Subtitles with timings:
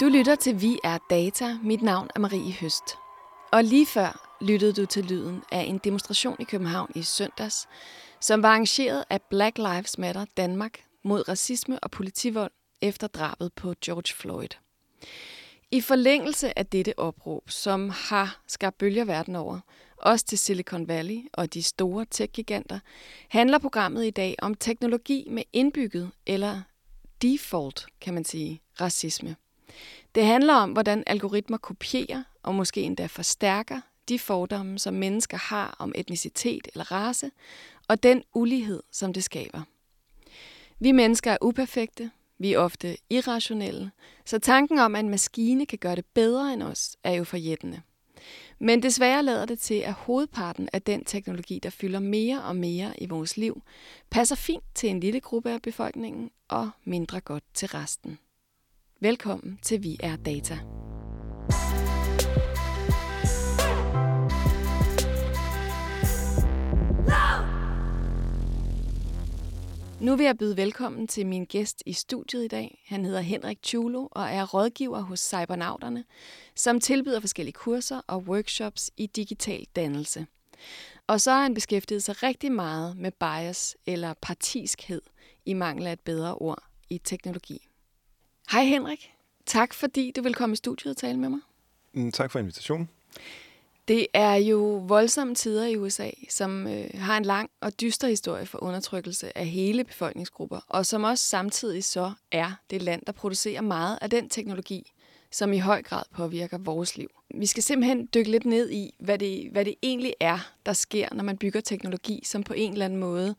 [0.00, 1.58] Du lytter til Vi er Data.
[1.62, 2.84] Mit navn er Marie Høst.
[3.52, 7.68] Og lige før lyttede du til lyden af en demonstration i København i søndags,
[8.20, 12.50] som var arrangeret af Black Lives Matter Danmark mod racisme og politivold
[12.80, 14.48] efter drabet på George Floyd.
[15.70, 19.60] I forlængelse af dette opråb, som har skabt bølger verden over,
[19.96, 22.78] også til Silicon Valley og de store tech-giganter,
[23.28, 26.62] handler programmet i dag om teknologi med indbygget eller
[27.22, 29.36] default, kan man sige, racisme.
[30.14, 35.76] Det handler om, hvordan algoritmer kopierer og måske endda forstærker de fordomme, som mennesker har
[35.78, 37.30] om etnicitet eller race,
[37.88, 39.62] og den ulighed, som det skaber.
[40.80, 43.90] Vi mennesker er uperfekte, vi er ofte irrationelle,
[44.24, 47.82] så tanken om, at en maskine kan gøre det bedre end os, er jo forjættende.
[48.58, 53.02] Men desværre lader det til, at hovedparten af den teknologi, der fylder mere og mere
[53.02, 53.62] i vores liv,
[54.10, 58.18] passer fint til en lille gruppe af befolkningen og mindre godt til resten.
[59.04, 60.58] Velkommen til Vi er Data.
[70.00, 72.84] Nu vil jeg byde velkommen til min gæst i studiet i dag.
[72.86, 76.04] Han hedder Henrik Tjulo og er rådgiver hos Cybernauterne,
[76.54, 80.26] som tilbyder forskellige kurser og workshops i digital dannelse.
[81.06, 85.02] Og så har han beskæftiget sig rigtig meget med bias eller partiskhed
[85.46, 87.68] i mangel af et bedre ord i teknologi.
[88.50, 89.10] Hej Henrik.
[89.46, 91.40] Tak fordi du vil komme i studiet og tale med mig.
[91.92, 92.88] Mm, tak for invitationen.
[93.88, 98.46] Det er jo voldsomme tider i USA, som øh, har en lang og dyster historie
[98.46, 103.60] for undertrykkelse af hele befolkningsgrupper, og som også samtidig så er det land, der producerer
[103.60, 104.92] meget af den teknologi,
[105.30, 107.08] som i høj grad påvirker vores liv.
[107.34, 111.08] Vi skal simpelthen dykke lidt ned i, hvad det, hvad det egentlig er, der sker,
[111.12, 113.34] når man bygger teknologi, som på en eller anden måde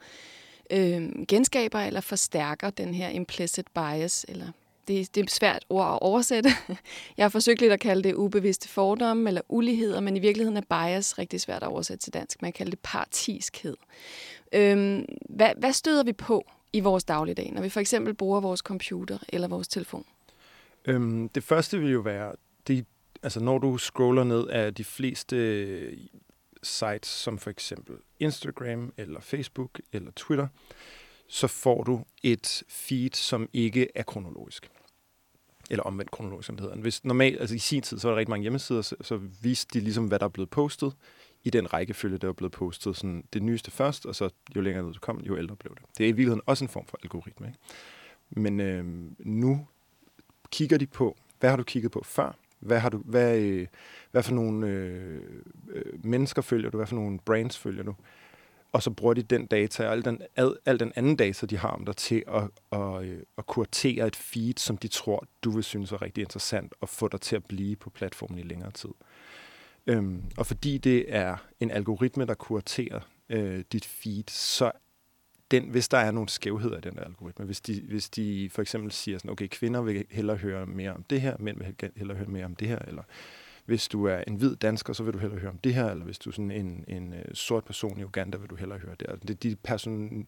[0.72, 4.52] øh, genskaber eller forstærker den her implicit bias, eller
[4.88, 6.50] det, det er et svært ord at oversætte.
[7.18, 10.62] Jeg har forsøgt lidt at kalde det ubevidste fordomme eller uligheder, men i virkeligheden er
[10.88, 12.42] bias rigtig svært at oversætte til dansk.
[12.42, 13.78] Man kan kalde det partiskhed.
[14.54, 18.60] Øhm, hvad, hvad støder vi på i vores dagligdag, når vi for eksempel bruger vores
[18.60, 20.06] computer eller vores telefon?
[20.86, 22.34] Øhm, det første vil jo være,
[22.68, 22.86] det,
[23.24, 25.98] altså når du scroller ned af de fleste øh,
[26.64, 30.48] sites, som for eksempel Instagram eller Facebook eller Twitter,
[31.28, 34.70] så får du et feed, som ikke er kronologisk.
[35.70, 36.78] Eller omvendt kronologisk, som det hedder.
[36.78, 39.80] Hvis normalt, altså i sin tid, så var der rigtig mange hjemmesider, så, så viste
[39.80, 40.94] de ligesom, hvad der er blevet postet
[41.44, 42.98] i den rækkefølge, der er blevet postet.
[42.98, 45.84] Sådan det nyeste først, og så jo længere ned du kom, jo ældre blev det.
[45.98, 47.48] Det er i virkeligheden også en form for algoritme.
[47.48, 47.60] Ikke?
[48.30, 48.86] Men øh,
[49.20, 49.68] nu
[50.52, 52.38] kigger de på, hvad har du kigget på før?
[52.60, 53.68] Hvad, har du, hvad, øh,
[54.12, 55.22] hvad for nogle øh,
[55.70, 56.78] øh mennesker følger du?
[56.78, 57.96] Hvad for nogle brands følger du?
[58.76, 61.58] Og så bruger de den data og al den, al, al den anden data, de
[61.58, 65.52] har om dig, til at, at, øh, at kuratere et feed, som de tror, du
[65.52, 68.72] vil synes er rigtig interessant, og få dig til at blive på platformen i længere
[68.72, 68.90] tid.
[69.88, 73.00] Øhm, og fordi det er en algoritme, der kuraterer
[73.30, 74.72] øh, dit feed, så
[75.52, 78.62] den, hvis der er nogle skævheder i den der algoritme, hvis de, hvis de for
[78.62, 82.18] eksempel siger sådan, okay, kvinder vil hellere høre mere om det her, mænd vil hellere
[82.18, 83.04] høre mere om det her, eller
[83.66, 86.06] hvis du er en hvid dansker, så vil du hellere høre om det her, eller
[86.06, 88.96] hvis du er sådan en, en øh, sort person i Uganda, vil du hellere høre
[89.00, 89.10] det.
[89.10, 90.28] Altså, det de person,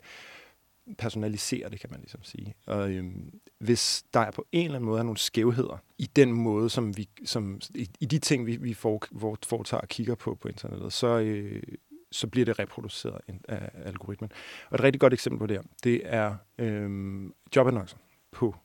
[0.98, 2.56] personaliserer det, kan man ligesom sige.
[2.66, 6.34] Og øhm, hvis der er på en eller anden måde er nogle skævheder i den
[6.34, 9.02] måde, som vi, som, i, i de ting, vi, vi for,
[9.46, 11.64] foretager og kigger på på internettet, så, øh,
[12.12, 14.32] så bliver det reproduceret af algoritmen.
[14.70, 17.98] Og et rigtig godt eksempel på det her, det er øhm, jobannoncer
[18.32, 18.56] på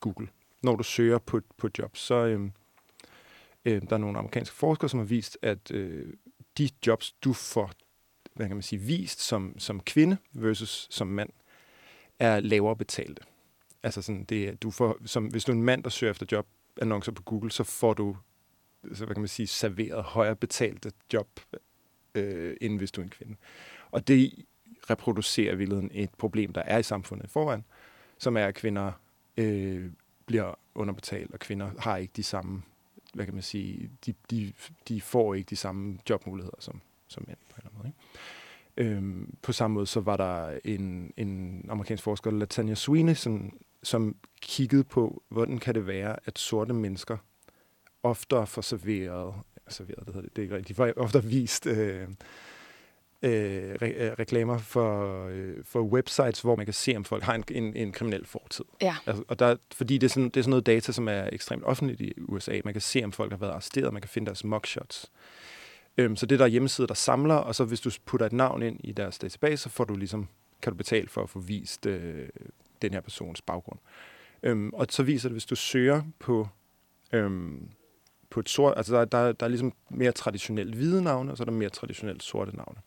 [0.00, 0.28] Google.
[0.62, 2.52] Når du søger på, på job, så, øhm,
[3.64, 6.12] Øh, der er nogle amerikanske forskere, som har vist, at øh,
[6.58, 7.70] de jobs, du får
[8.34, 11.30] hvad kan man sige, vist som, som kvinde versus som mand,
[12.18, 13.22] er lavere betalte.
[13.82, 17.12] Altså sådan, det, du får, som, hvis du er en mand, der søger efter jobannoncer
[17.12, 18.16] på Google, så får du
[18.94, 21.40] så, hvad kan man sige, serveret højere betalte job,
[22.14, 23.36] øh, end hvis du er en kvinde.
[23.90, 24.44] Og det
[24.90, 27.64] reproducerer i virkeligheden et problem, der er i samfundet foran,
[28.18, 28.92] som er, at kvinder
[29.36, 29.90] øh,
[30.26, 32.62] bliver underbetalt, og kvinder har ikke de samme
[33.14, 34.52] hvad kan man sige, de, de,
[34.88, 37.88] de får ikke de samme jobmuligheder som, som mænd på en eller anden måde.
[37.88, 37.98] Ikke?
[38.76, 44.16] Øhm, på samme måde så var der en, en amerikansk forsker, Latanya Sweeney, som, som
[44.40, 47.16] kiggede på, hvordan kan det være, at sorte mennesker
[48.02, 49.34] oftere får serveret,
[49.68, 52.08] serveret det hedder det, det er ikke rigtigt, de får ofte vist øh,
[53.24, 57.34] øh, re- øh, reklamer for, øh, for websites, hvor man kan se, om folk har
[57.34, 58.64] en, en, en kriminel fortid.
[58.82, 58.96] Ja.
[59.06, 61.64] Altså, og der, fordi det er, sådan, det er sådan noget data, som er ekstremt
[61.64, 62.60] offentligt i USA.
[62.64, 65.10] Man kan se, om folk har været arresteret, man kan finde deres mugshots.
[65.98, 68.62] Øhm, så det der er hjemmesider, der samler, og så hvis du putter et navn
[68.62, 70.28] ind i deres database, så får du ligesom,
[70.62, 72.28] kan du betale for at få vist øh,
[72.82, 73.78] den her persons baggrund.
[74.42, 76.48] Øhm, og så viser det, hvis du søger på
[77.14, 77.68] Øhm,
[78.34, 81.42] på et sort, altså der, der, der er ligesom mere traditionelt hvide navne, og så
[81.42, 82.78] er der mere traditionelt sorte navne.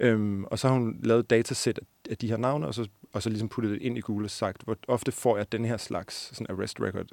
[0.00, 1.80] Øhm, og så har hun lavet et datasæt
[2.10, 4.30] af de her navne, og så, og så ligesom puttet det ind i Google og
[4.30, 7.06] sagt, hvor ofte får jeg den her slags sådan arrest record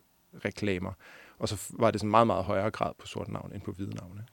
[0.45, 0.91] reklamer.
[1.39, 3.95] Og så var det sådan meget, meget højere grad på sorte navne end på hvide
[3.95, 4.25] navne.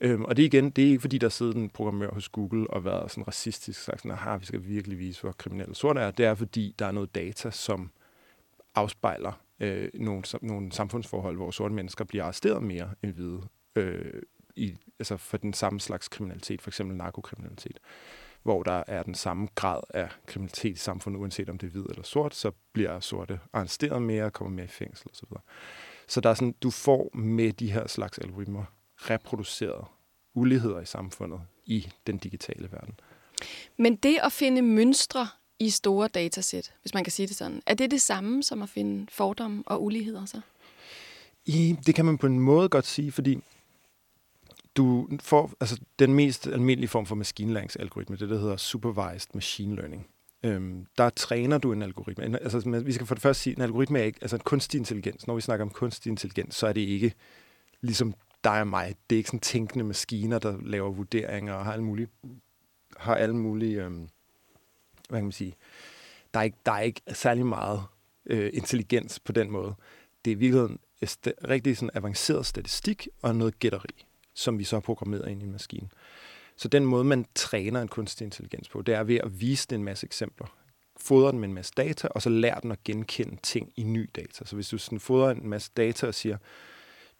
[0.00, 2.84] Øhm, og det igen, det er ikke fordi, der sidder en programmør hos Google og
[2.84, 6.10] været sådan racistisk sagt sådan, at vi skal virkelig vise, hvor kriminelle sorte er.
[6.10, 7.90] Det er fordi, der er noget data, som
[8.78, 13.42] afspejler øh, nogle, nogle samfundsforhold, hvor sorte mennesker bliver arresteret mere end hvide
[13.76, 14.22] øh,
[14.56, 17.78] i, altså for den samme slags kriminalitet, for eksempel narkokriminalitet,
[18.42, 21.84] hvor der er den samme grad af kriminalitet i samfundet, uanset om det er hvid
[21.90, 25.28] eller sort, så bliver sorte arresteret mere, kommer mere i fængsel osv.
[26.08, 28.64] Så der er sådan, du får med de her slags algoritmer
[28.96, 29.84] reproduceret
[30.34, 33.00] uligheder i samfundet i den digitale verden.
[33.76, 35.28] Men det at finde mønstre
[35.60, 38.68] i store datasæt, hvis man kan sige det sådan, er det det samme som at
[38.68, 40.40] finde fordomme og uligheder så?
[41.46, 43.38] I, det kan man på en måde godt sige, fordi
[44.76, 50.06] du får altså, den mest almindelige form for maskinlæringsalgoritme, det der hedder supervised machine learning.
[50.42, 52.42] Øhm, der træner du en algoritme.
[52.42, 54.78] Altså, vi skal for det første sige, at en algoritme er ikke, altså en kunstig
[54.78, 55.26] intelligens.
[55.26, 57.12] Når vi snakker om kunstig intelligens, så er det ikke
[57.80, 58.14] ligesom
[58.44, 58.94] dig og mig.
[59.10, 62.08] Det er ikke sådan tænkende maskiner, der laver vurderinger og har alle mulige,
[62.96, 64.08] har alle mulige øhm,
[65.08, 65.56] hvad kan man sige,
[66.34, 67.82] der er ikke, der er ikke særlig meget
[68.26, 69.74] øh, intelligens på den måde.
[70.24, 70.78] Det er i virkeligheden
[71.48, 75.52] rigtig sådan avanceret statistik og noget gætteri, som vi så har programmeret ind i en
[75.52, 75.88] maskine.
[76.56, 79.80] Så den måde, man træner en kunstig intelligens på, det er ved at vise den
[79.80, 80.46] en masse eksempler.
[80.96, 84.10] Fodre den med en masse data, og så lærer den at genkende ting i ny
[84.16, 84.44] data.
[84.44, 86.36] Så hvis du sådan fodrer en masse data og siger,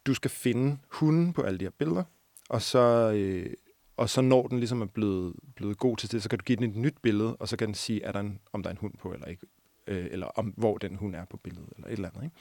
[0.07, 2.05] du skal finde hunden på alle de her billeder,
[2.49, 3.55] og så øh,
[3.99, 6.57] og så når den ligesom er blevet, blevet god til det, så kan du give
[6.57, 8.75] den et nyt billede, og så kan den sige, er der en, om der er
[8.75, 9.47] en hund på eller ikke,
[9.87, 12.25] øh, eller om, hvor den hund er på billedet, eller et eller andet.
[12.25, 12.37] Ikke?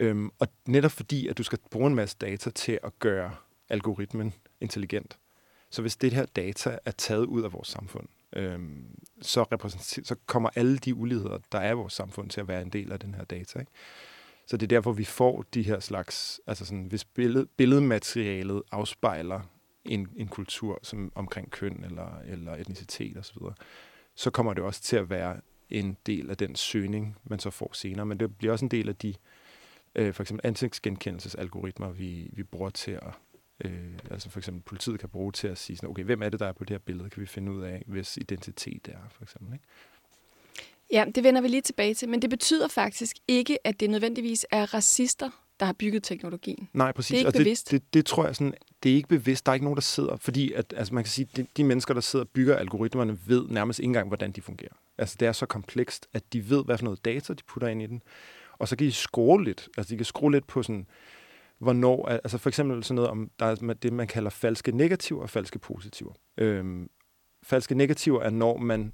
[0.00, 3.34] Øhm, og netop fordi, at du skal bruge en masse data til at gøre
[3.68, 5.18] algoritmen intelligent,
[5.70, 9.44] så hvis det her data er taget ud af vores samfund, øhm, så,
[10.04, 12.92] så kommer alle de uligheder, der er i vores samfund, til at være en del
[12.92, 13.58] af den her data.
[13.58, 13.72] Ikke?
[14.46, 19.40] Så det er derfor, vi får de her slags, altså sådan, hvis billed, billedmaterialet afspejler
[19.88, 23.52] en, en kultur som omkring køn eller, eller etnicitet osv., så,
[24.14, 25.40] så kommer det også til at være
[25.70, 28.06] en del af den søgning, man så får senere.
[28.06, 29.14] Men det bliver også en del af de
[29.94, 33.12] øh, for eksempel ansigtsgenkendelsesalgoritmer, vi, vi bruger til at
[33.64, 33.72] Øh,
[34.10, 36.46] altså for eksempel politiet kan bruge til at sige, sådan, okay, hvem er det, der
[36.46, 37.10] er på det her billede?
[37.10, 39.52] Kan vi finde ud af, hvis identitet er, for eksempel.
[39.52, 39.64] Ikke?
[40.92, 44.46] Ja, det vender vi lige tilbage til, men det betyder faktisk ikke, at det nødvendigvis
[44.50, 45.30] er racister,
[45.60, 46.68] der har bygget teknologien.
[46.72, 47.08] Nej, præcis.
[47.08, 47.70] Det er ikke og bevidst.
[47.70, 48.54] Det, det, det tror jeg sådan,
[48.86, 49.46] det er ikke bevidst.
[49.46, 51.94] Der er ikke nogen, der sidder, fordi at, altså man kan sige, de, de mennesker,
[51.94, 54.72] der sidder og bygger algoritmerne, ved nærmest ikke engang, hvordan de fungerer.
[54.98, 57.82] Altså det er så komplekst, at de ved, hvad for noget data, de putter ind
[57.82, 58.02] i den.
[58.52, 59.68] Og så kan de skrue lidt.
[59.76, 60.86] Altså de kan skrue lidt på sådan,
[61.58, 65.30] hvornår, altså for eksempel sådan noget om, der er det, man kalder falske negativer og
[65.30, 66.12] falske positiver.
[66.38, 66.90] Øhm,
[67.42, 68.92] falske negativer er, når man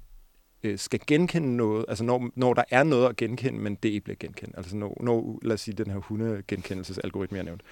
[0.63, 4.03] øh, skal genkende noget, altså når, når der er noget at genkende, men det ikke
[4.03, 4.57] bliver genkendt.
[4.57, 7.65] Altså når, når lad os sige, den her hundegenkendelsesalgoritme, jeg nævnte.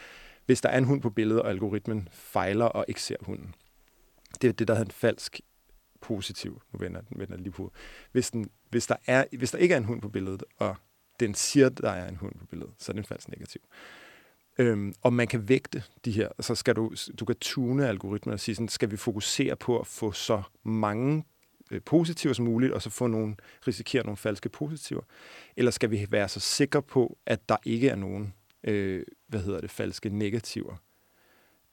[0.45, 3.55] Hvis der er en hund på billedet, og algoritmen fejler og ikke ser hunden.
[4.41, 5.41] Det er det, der hedder en falsk
[6.01, 6.61] positiv.
[6.73, 7.71] Nu vender den vender lige på.
[8.11, 10.75] Hvis, den, hvis, der er, hvis der ikke er en hund på billedet, og
[11.19, 13.61] den siger, at der er en hund på billedet, så er det en falsk negativ.
[14.57, 18.39] Øhm, og man kan vægte de her, så skal du, du kan tune algoritmen og
[18.39, 21.25] sige, sådan, skal vi fokusere på at få så mange
[21.71, 23.35] øh, positive som muligt, og så få nogle,
[23.67, 25.01] risikere nogle falske positiver?
[25.57, 28.33] Eller skal vi være så sikre på, at der ikke er nogen,
[28.63, 30.75] øh, hvad hedder det, falske negativer?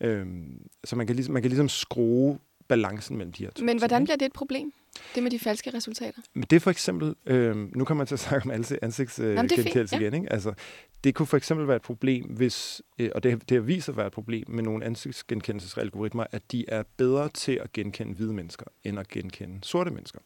[0.01, 3.65] Øhm, så man kan, ligesom, man kan ligesom skrue balancen mellem de her to.
[3.65, 4.73] Men hvordan bliver det et problem,
[5.15, 6.23] det med de falske resultater?
[6.35, 8.51] Men det er for eksempel, øh, nu kommer man til at snakke om
[8.83, 10.09] ansigtsgenkendelse øh, ja.
[10.09, 10.33] igen, ikke?
[10.33, 10.53] Altså,
[11.05, 13.97] det kunne for eksempel være et problem, hvis, øh, og det, det har vist at
[13.97, 18.67] være et problem med nogle ansigtsgenkendelsesalgoritmer, at de er bedre til at genkende hvide mennesker,
[18.85, 20.21] end at genkende sorte mennesker.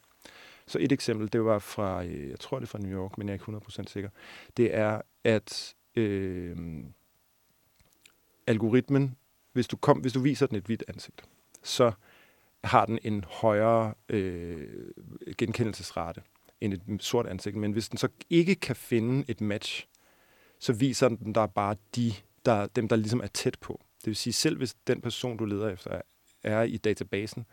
[0.67, 3.27] Så et eksempel, det var fra, øh, jeg tror det er fra New York, men
[3.27, 4.09] jeg er ikke 100% sikker,
[4.57, 6.57] det er, at øh,
[8.47, 9.15] algoritmen,
[9.53, 11.23] hvis du, kom, hvis du viser den et hvidt ansigt,
[11.63, 11.91] så
[12.63, 14.91] har den en højere øh,
[15.37, 16.21] genkendelsesrate
[16.61, 17.55] end et sort ansigt.
[17.55, 19.87] Men hvis den så ikke kan finde et match,
[20.59, 22.13] så viser den der bare de,
[22.45, 23.81] der, dem, der ligesom er tæt på.
[23.99, 26.01] Det vil sige, selv hvis den person, du leder efter,
[26.43, 27.45] er i databasen,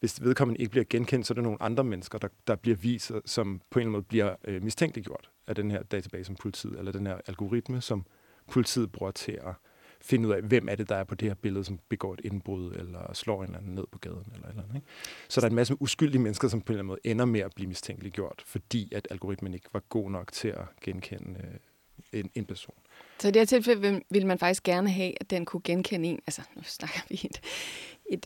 [0.00, 3.12] hvis vedkommende ikke bliver genkendt, så er der nogle andre mennesker, der, der bliver vist,
[3.24, 6.78] som på en eller anden måde bliver øh, mistænkeliggjort af den her database som politiet,
[6.78, 8.06] eller den her algoritme, som
[8.50, 9.54] politiet bruger til at
[10.00, 12.20] finde ud af, hvem er det, der er på det her billede, som begår et
[12.24, 14.74] indbrud, eller slår en eller anden ned på gaden, eller eller andet.
[14.74, 14.86] Ikke?
[15.28, 17.40] Så der er en masse uskyldige mennesker, som på en eller anden måde ender med
[17.40, 22.30] at blive mistænkeliggjort, fordi at algoritmen ikke var god nok til at genkende øh, en,
[22.34, 22.74] en person.
[23.18, 26.08] Så i det her tilfælde vil, vil man faktisk gerne have, at den kunne genkende
[26.08, 27.40] en, altså nu snakker vi et,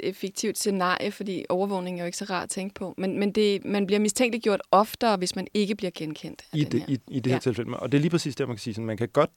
[0.01, 3.33] et, fiktivt scenarie, fordi overvågning er jo ikke så rart at tænke på, men, men
[3.33, 6.89] det, man bliver mistænkeliggjort oftere, hvis man ikke bliver genkendt I det, her.
[6.89, 7.41] i, I det her ja.
[7.41, 7.77] tilfælde.
[7.77, 8.75] Og det er lige præcis det, man kan sige.
[8.75, 9.31] Sådan, man kan godt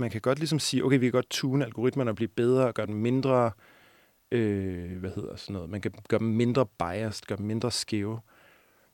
[0.00, 2.74] man kan godt ligesom sige, okay, vi kan godt tune algoritmerne og blive bedre og
[2.74, 3.50] gøre dem mindre,
[4.32, 8.20] øh, hvad hedder sådan noget, man kan gøre dem mindre biased, gøre dem mindre skæve.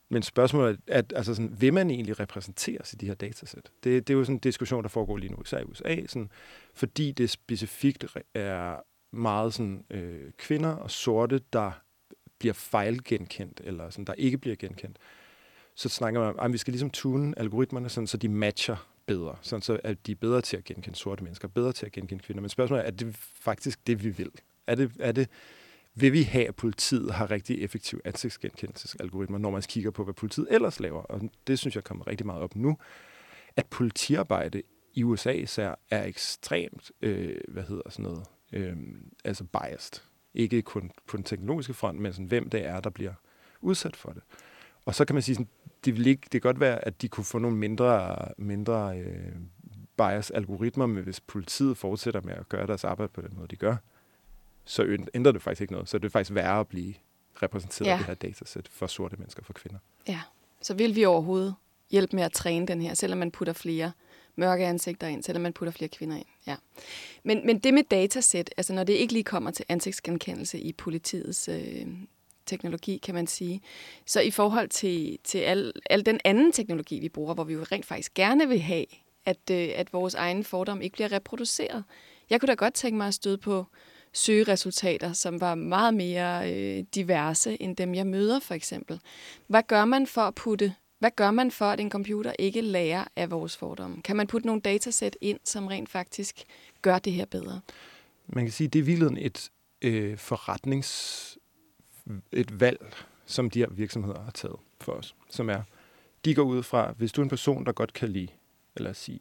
[0.08, 3.70] Men spørgsmålet er, at, altså sådan, vil man egentlig repræsenteres i de her datasæt?
[3.84, 6.30] Det, det er jo sådan en diskussion, der foregår lige nu, især i USA, sådan,
[6.74, 8.76] fordi det specifikt er
[9.16, 11.72] meget sådan, øh, kvinder og sorte, der
[12.38, 14.98] bliver fejlgenkendt, eller sådan, der ikke bliver genkendt.
[15.74, 19.36] Så snakker man om, at vi skal ligesom tune algoritmerne, sådan, så de matcher bedre,
[19.40, 22.22] sådan så at de er bedre til at genkende sorte mennesker, bedre til at genkende
[22.22, 22.40] kvinder.
[22.40, 24.30] Men spørgsmålet er, er det faktisk det, vi vil?
[24.66, 25.28] Er det, er det,
[25.94, 30.46] vil vi have, at politiet har rigtig effektive ansigtsgenkendelsesalgoritmer, når man kigger på, hvad politiet
[30.50, 31.02] ellers laver?
[31.02, 32.78] Og det synes jeg kommer rigtig meget op nu,
[33.56, 34.62] at politiarbejde
[34.94, 38.76] i USA især er ekstremt, øh, hvad hedder sådan noget, øh,
[39.24, 40.02] altså biased.
[40.34, 43.12] Ikke kun på den teknologiske front, men sådan, hvem det er, der bliver
[43.60, 44.22] udsat for det.
[44.84, 45.48] Og så kan man sige, sådan,
[45.84, 49.32] det, vil ikke, det kan godt være, at de kunne få nogle mindre, mindre øh,
[49.96, 53.56] bias algoritmer, men hvis politiet fortsætter med at gøre deres arbejde på den måde, de
[53.56, 53.76] gør,
[54.64, 55.88] så ændrer det faktisk ikke noget.
[55.88, 56.94] Så det er faktisk værre at blive
[57.42, 57.92] repræsenteret ja.
[57.92, 59.78] af det her datasæt for sorte mennesker for kvinder.
[60.08, 60.20] Ja,
[60.62, 61.54] så vil vi overhovedet
[61.90, 63.92] hjælpe med at træne den her, selvom man putter flere
[64.36, 66.26] mørke ansigter ind, selvom man putter flere kvinder ind.
[66.46, 66.56] Ja.
[67.24, 71.48] Men, men det med datasæt, altså når det ikke lige kommer til ansigtsgenkendelse i politiets
[71.48, 71.86] øh,
[72.46, 73.60] teknologi, kan man sige.
[74.06, 77.64] Så i forhold til, til al, al den anden teknologi, vi bruger, hvor vi jo
[77.72, 78.86] rent faktisk gerne vil have,
[79.24, 81.84] at, øh, at vores egen fordom ikke bliver reproduceret.
[82.30, 83.66] Jeg kunne da godt tænke mig at støde på
[84.12, 89.00] søgeresultater, som var meget mere øh, diverse end dem, jeg møder for eksempel.
[89.46, 93.04] Hvad gør man for at putte hvad gør man for, at en computer ikke lærer
[93.16, 94.02] af vores fordomme?
[94.02, 96.44] Kan man putte nogle datasæt ind, som rent faktisk
[96.82, 97.60] gør det her bedre?
[98.26, 99.50] Man kan sige, at det er virkelig et
[99.82, 101.38] øh, forretnings
[102.32, 102.94] et valg,
[103.26, 105.62] som de her virksomheder har taget for os, som er,
[106.24, 108.28] de går ud fra, hvis du er en person, der godt kan lide,
[108.76, 109.20] eller sige,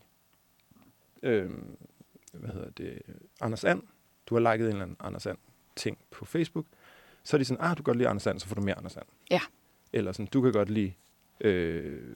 [1.23, 1.49] øh,
[2.33, 3.01] hvad hedder det,
[3.41, 3.81] Anders And,
[4.27, 5.37] du har liket en eller anden Anders And
[5.75, 6.65] ting på Facebook,
[7.23, 8.77] så er de sådan, ah, du kan godt lide Anders And, så får du mere
[8.77, 9.05] Anders And.
[9.31, 9.41] Ja.
[9.93, 10.93] Eller sådan, du kan godt lide
[11.41, 12.15] øh,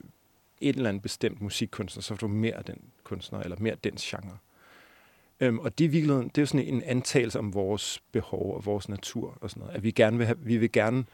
[0.60, 3.78] et eller andet bestemt musikkunstner, så får du mere af den kunstner, eller mere af
[3.78, 4.38] dens genre.
[5.40, 8.66] Øhm, og det er, virkeligheden, det er jo sådan en antagelse om vores behov og
[8.66, 9.76] vores natur og sådan noget.
[9.76, 11.04] At vi, gerne vil have, vi vil gerne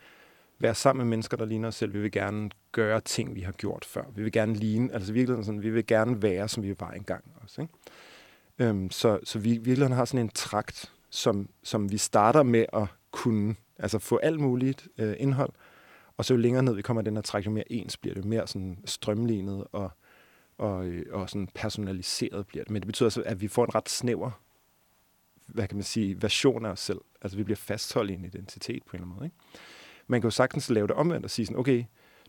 [0.59, 1.93] være sammen med mennesker, der ligner os selv.
[1.93, 4.03] Vi vil gerne gøre ting, vi har gjort før.
[4.15, 7.25] Vi vil gerne ligne, altså virkeligheden sådan, vi vil gerne være, som vi var engang
[7.43, 7.63] også.
[7.63, 7.75] Ikke?
[8.59, 12.87] Øhm, så, så vi virkelig har sådan en trakt, som, som vi starter med at
[13.11, 15.51] kunne altså få alt muligt øh, indhold,
[16.17, 18.25] og så jo længere ned vi kommer den her træk, jo mere ens bliver det,
[18.25, 19.91] mere sådan strømlignet og
[20.59, 22.71] og, øh, og sådan personaliseret bliver det.
[22.71, 24.31] Men det betyder altså, at vi får en ret snæver
[25.47, 27.01] hvad kan man sige, version af os selv.
[27.23, 29.27] Altså vi bliver fastholdt i en identitet på en eller anden måde.
[29.27, 29.37] Ikke?
[30.07, 31.85] Man kan jo sagtens lave det omvendt og sige sådan, okay,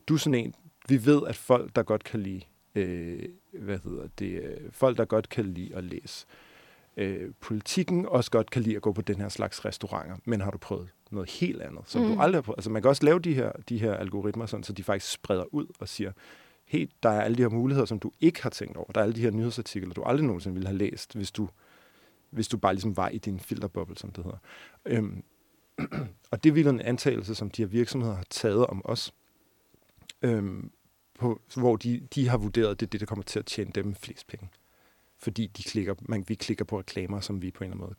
[0.07, 0.55] du er sådan en,
[0.89, 2.41] vi ved, at folk, der godt kan lide,
[2.75, 6.46] øh, hvad hedder det, øh, folk, der godt kan lide at læse øh,
[7.41, 10.57] politikken, også godt kan lide at gå på den her slags restauranter, men har du
[10.57, 12.07] prøvet noget helt andet, som mm.
[12.07, 12.57] du aldrig har prøvet?
[12.57, 15.53] Altså man kan også lave de her, de her algoritmer, sådan, så de faktisk spreder
[15.53, 16.11] ud og siger,
[16.65, 18.91] helt, der er alle de her muligheder, som du ikke har tænkt over.
[18.91, 21.49] Der er alle de her nyhedsartikler, du aldrig nogensinde ville have læst, hvis du,
[22.29, 24.37] hvis du bare ligesom var i din filterboble, som det hedder.
[24.85, 25.23] Øhm,
[26.31, 29.13] og det er virkelig en antagelse, som de her virksomheder har taget om os,
[30.21, 30.71] øhm,
[31.19, 33.95] på, hvor de, de har vurderet, det er det, der kommer til at tjene dem
[33.95, 34.49] flest penge.
[35.19, 37.95] Fordi de klikker, man, vi klikker på reklamer, som vi på en eller anden måde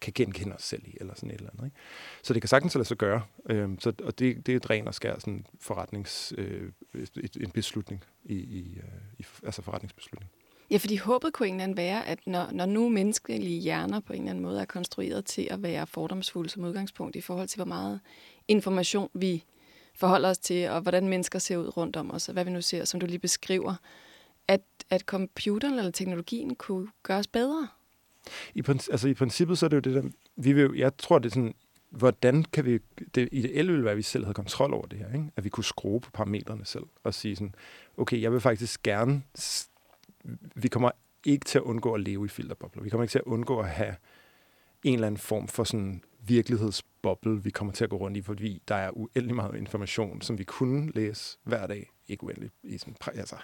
[0.00, 1.64] kan genkende os selv i, eller sådan et eller andet.
[1.64, 1.76] Ikke?
[2.22, 4.88] Så det kan sagtens lade sig gøre, øhm, så, og det, det er et ren
[4.88, 10.30] og skær sådan forretnings, øh, et, en beslutning, i, i, øh, i, altså forretningsbeslutning.
[10.70, 14.30] Ja, fordi håbet kunne egentlig være, at når, når nu menneskelige hjerner på en eller
[14.30, 18.00] anden måde er konstrueret til at være fordomsfulde som udgangspunkt i forhold til, hvor meget
[18.48, 19.44] information vi
[19.94, 22.60] forholder os til, og hvordan mennesker ser ud rundt om os, og hvad vi nu
[22.60, 23.74] ser, som du lige beskriver,
[24.48, 24.60] at,
[24.90, 27.68] at computeren eller teknologien kunne gøres bedre.
[28.54, 31.30] I, altså, I princippet så er det jo det der, vi vil, jeg tror, det
[31.30, 31.54] er sådan,
[31.90, 32.78] hvordan kan vi,
[33.14, 35.30] det ideelle ville være, at vi selv havde kontrol over det her, ikke?
[35.36, 37.54] at vi kunne skrue på parametrene selv, og sige sådan,
[37.96, 39.22] okay, jeg vil faktisk gerne,
[40.54, 40.90] vi kommer
[41.26, 43.68] ikke til at undgå at leve i filterbobler, vi kommer ikke til at undgå at
[43.68, 43.94] have
[44.84, 48.22] en eller anden form for sådan virkeligheds boble, vi kommer til at gå rundt i,
[48.22, 51.90] fordi der er uendelig meget information, som vi kunne læse hver dag.
[52.08, 53.36] Ikke uendelig i sådan, altså,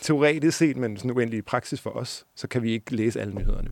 [0.00, 3.34] teoretisk set, men sådan uendelig i praksis for os, så kan vi ikke læse alle
[3.34, 3.70] nyhederne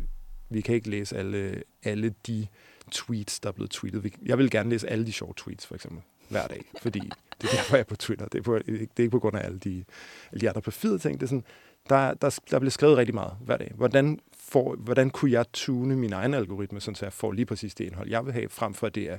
[0.50, 2.46] vi kan ikke læse alle, alle de
[2.90, 4.14] tweets, der er blevet tweetet.
[4.26, 6.02] Jeg vil gerne læse alle de sjove tweets, for eksempel.
[6.28, 7.00] hver dag, fordi
[7.40, 8.26] det er derfor, jeg er på Twitter.
[8.26, 9.84] Det er, på, det er ikke på grund af alle de,
[10.32, 11.20] alle de andre perfide ting.
[11.20, 11.44] Det er sådan,
[11.88, 13.72] der, der, der bliver skrevet rigtig meget hver dag.
[13.74, 17.84] Hvordan, får, hvordan kunne jeg tune min egen algoritme, så jeg får lige præcis det
[17.84, 19.18] indhold, jeg vil have, frem for at det er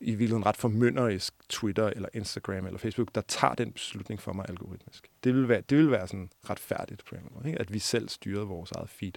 [0.00, 4.46] i virkeligheden ret formynderisk Twitter eller Instagram eller Facebook, der tager den beslutning for mig
[4.48, 5.10] algoritmisk.
[5.24, 7.60] Det vil være, det vil være sådan retfærdigt på en måde, ikke?
[7.60, 9.12] at vi selv styrede vores eget feed.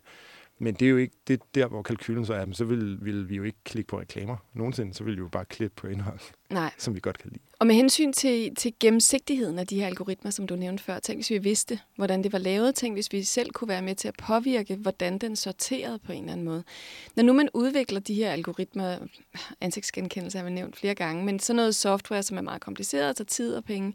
[0.62, 3.06] Men det er jo ikke det er der, hvor kalkylen så er, men så vil,
[3.06, 5.88] vil vi jo ikke klikke på reklamer nogensinde, så vil vi jo bare klikke på
[5.88, 6.72] indhold, Nej.
[6.78, 7.44] som vi godt kan lide.
[7.60, 11.18] Og med hensyn til, til gennemsigtigheden af de her algoritmer, som du nævnte før, tænk
[11.18, 14.08] hvis vi vidste, hvordan det var lavet, tænk hvis vi selv kunne være med til
[14.08, 16.64] at påvirke, hvordan den sorterede på en eller anden måde.
[17.16, 18.98] Når nu man udvikler de her algoritmer,
[19.62, 23.26] ansigtsgenkendelse har vi nævnt flere gange, men sådan noget software, som er meget kompliceret, tager
[23.26, 23.94] tid og penge,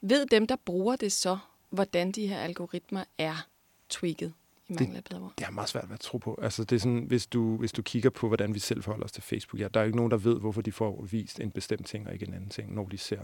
[0.00, 1.38] ved dem, der bruger det så,
[1.70, 3.46] hvordan de her algoritmer er
[3.90, 4.30] tweaked?
[4.68, 5.32] I mangel af bedre ord.
[5.38, 6.38] Det er meget svært at tro på.
[6.42, 9.12] Altså, det er sådan, hvis, du, hvis du kigger på, hvordan vi selv forholder os
[9.12, 11.86] til Facebook, ja, der er ikke nogen, der ved, hvorfor de får vist en bestemt
[11.86, 13.20] ting og ikke en anden ting, når de ser,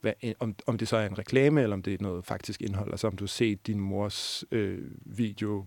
[0.00, 2.90] hvad, om, om det så er en reklame, eller om det er noget faktisk indhold.
[2.90, 5.66] Altså om du har set din mors øh, video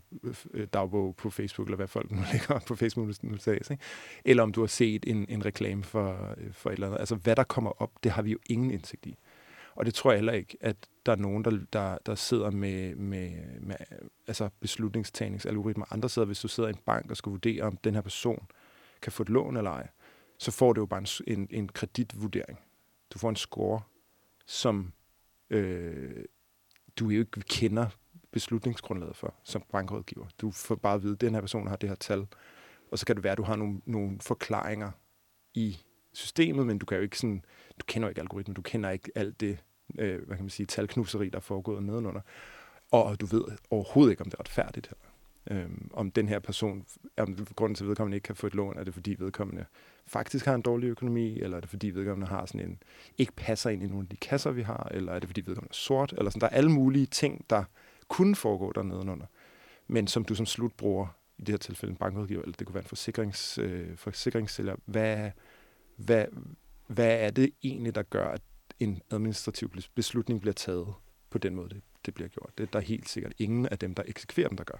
[0.54, 3.84] øh, dagbog på Facebook, eller hvad folk nu lægger på Facebook nu tages, ikke?
[4.26, 7.00] eller om du har set en, en reklame for, øh, for et eller andet.
[7.00, 9.18] Altså hvad der kommer op, det har vi jo ingen indsigt i.
[9.76, 10.76] Og det tror jeg heller ikke, at
[11.06, 13.76] der er nogen, der, der, der sidder med, med, med
[14.28, 15.94] altså beslutningstagningsalgoritmer.
[15.94, 18.48] Andre sidder, hvis du sidder i en bank og skal vurdere, om den her person
[19.02, 19.88] kan få et lån eller ej,
[20.38, 22.60] så får du jo bare en, en, en kreditvurdering.
[23.14, 23.82] Du får en score,
[24.46, 24.94] som
[25.50, 26.24] øh,
[26.96, 27.88] du jo ikke kender
[28.32, 30.26] beslutningsgrundlaget for som bankrådgiver.
[30.42, 32.28] Du får bare at vide, at den her person har det her tal,
[32.92, 34.92] og så kan det være, at du har nogle, nogle forklaringer
[35.54, 35.78] i
[36.14, 37.46] systemet, men du kan jo ikke sådan,
[37.82, 39.58] du kender ikke algoritmen, du kender ikke alt det,
[40.00, 42.22] øh, hvad kan man sige, talknuseri, der er foregået nedenunder.
[42.92, 45.12] Og du ved overhovedet ikke, om det er retfærdigt her.
[45.52, 46.86] Øhm, om den her person,
[47.18, 49.66] om grunden til, at vedkommende ikke kan få et lån, er det fordi vedkommende
[50.08, 52.84] faktisk har en dårlig økonomi, eller er det fordi vedkommende har sådan en,
[53.18, 55.72] ikke passer ind i nogle af de kasser, vi har, eller er det fordi vedkommende
[55.72, 56.42] er sort, eller sådan.
[56.42, 57.64] Der er alle mulige ting, der
[58.08, 59.26] kunne foregå der nedenunder.
[59.88, 62.84] Men som du som slutbruger, i det her tilfælde en bankrådgiver, eller det kunne være
[62.84, 65.32] en forsikrings, øh, forsikringssælger, hvad,
[65.96, 66.26] hvad,
[66.94, 68.42] hvad er det egentlig, der gør, at
[68.80, 70.88] en administrativ beslutning bliver taget
[71.30, 72.50] på den måde, det, det bliver gjort.
[72.58, 74.78] Det er der helt sikkert ingen af dem, der eksekverer dem, der gør.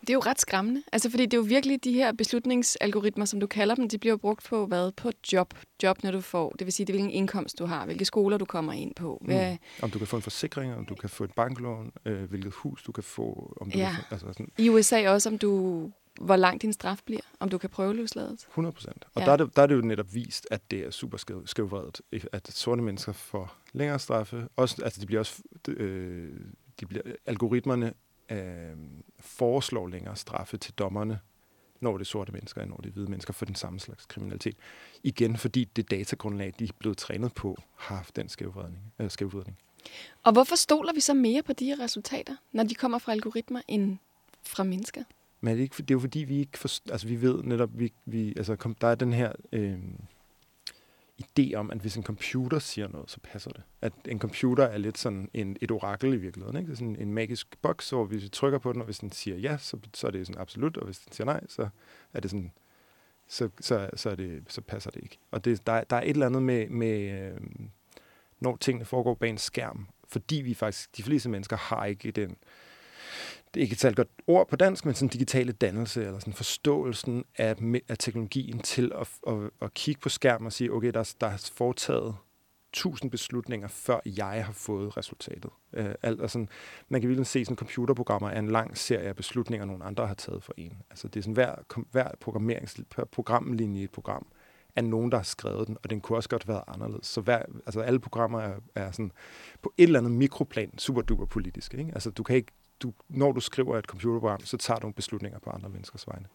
[0.00, 0.82] Det er jo ret skræmmende.
[0.92, 4.16] Altså, fordi det er jo virkelig de her beslutningsalgoritmer, som du kalder dem, de bliver
[4.16, 4.92] brugt på hvad?
[4.92, 5.54] På job.
[5.82, 6.50] Job, når du får.
[6.50, 9.18] Det vil sige, det er hvilken indkomst du har, hvilke skoler du kommer ind på.
[9.20, 9.26] Mm.
[9.26, 9.52] Hvad...
[9.52, 9.58] Mm.
[9.82, 12.82] Om du kan få en forsikring, om du kan få et banklån, øh, hvilket hus
[12.82, 13.56] du kan få.
[13.60, 13.84] Om du ja.
[13.84, 14.48] kan få, altså sådan.
[14.58, 18.46] I USA også, om du hvor lang din straf bliver, om du kan prøve løsladet.
[18.48, 19.04] 100 procent.
[19.14, 19.26] Og ja.
[19.26, 22.00] der, er det, der er det jo netop vist, at det er super skæv, skævvredet,
[22.32, 24.48] at sorte mennesker får længere straffe.
[24.56, 26.40] Også, altså de bliver også, øh,
[26.80, 27.94] de bliver, algoritmerne
[28.30, 28.76] øh,
[29.20, 31.20] foreslår længere straffe til dommerne,
[31.80, 34.06] når det er sorte mennesker, end når det er hvide mennesker, for den samme slags
[34.06, 34.56] kriminalitet.
[35.02, 38.92] Igen, fordi det datagrundlag, de er blevet trænet på, har haft den skævvredning.
[38.98, 39.58] Øh, skævvredning.
[40.22, 43.60] Og hvorfor stoler vi så mere på de her resultater, når de kommer fra algoritmer,
[43.68, 43.98] end
[44.42, 45.02] fra mennesker?
[45.44, 47.70] Men er det, ikke, det er jo fordi, vi ikke forstår, altså vi ved netop,
[47.74, 49.78] vi, vi, altså kom, der er den her øh,
[51.22, 53.62] idé om, at hvis en computer siger noget, så passer det.
[53.80, 56.56] At en computer er lidt sådan en, et orakel i virkeligheden.
[56.56, 56.66] Ikke?
[56.66, 59.12] Det er sådan en magisk boks, hvor hvis vi trykker på den, og hvis den
[59.12, 61.68] siger ja, så, så er det sådan absolut, og hvis den siger nej, så
[62.12, 62.52] er det sådan,
[63.28, 65.18] så, så, så, er det, så passer det ikke.
[65.30, 67.40] Og det, der, der er et eller andet med, med øh,
[68.40, 72.36] når tingene foregår bag en skærm, fordi vi faktisk, de fleste mennesker har ikke den,
[73.54, 76.32] det er ikke et særligt godt ord på dansk, men sådan digitale dannelse, eller sådan
[76.32, 77.56] forståelsen af,
[77.88, 81.50] af teknologien til at, at, at kigge på skærmen og sige, okay, der, der er
[81.54, 82.14] foretaget
[82.72, 85.50] tusind beslutninger, før jeg har fået resultatet.
[85.72, 86.46] Øh, alt, altså,
[86.88, 90.14] man kan virkelig se, at computerprogrammer er en lang serie af beslutninger, nogle andre har
[90.14, 90.82] taget for en.
[90.90, 91.54] Altså, det er sådan, hver,
[91.90, 92.80] hver programmerings,
[93.12, 94.26] programlinje i et program
[94.76, 97.06] er nogen, der har skrevet den, og den kunne også godt være anderledes.
[97.06, 99.12] Så hver, altså, alle programmer er, er sådan,
[99.62, 101.74] på et eller andet mikroplan super duper politisk.
[101.74, 101.90] Ikke?
[101.94, 105.38] Altså, du kan ikke du, når du skriver et computerprogram, så tager du nogle beslutninger
[105.38, 106.26] på andre menneskers vegne.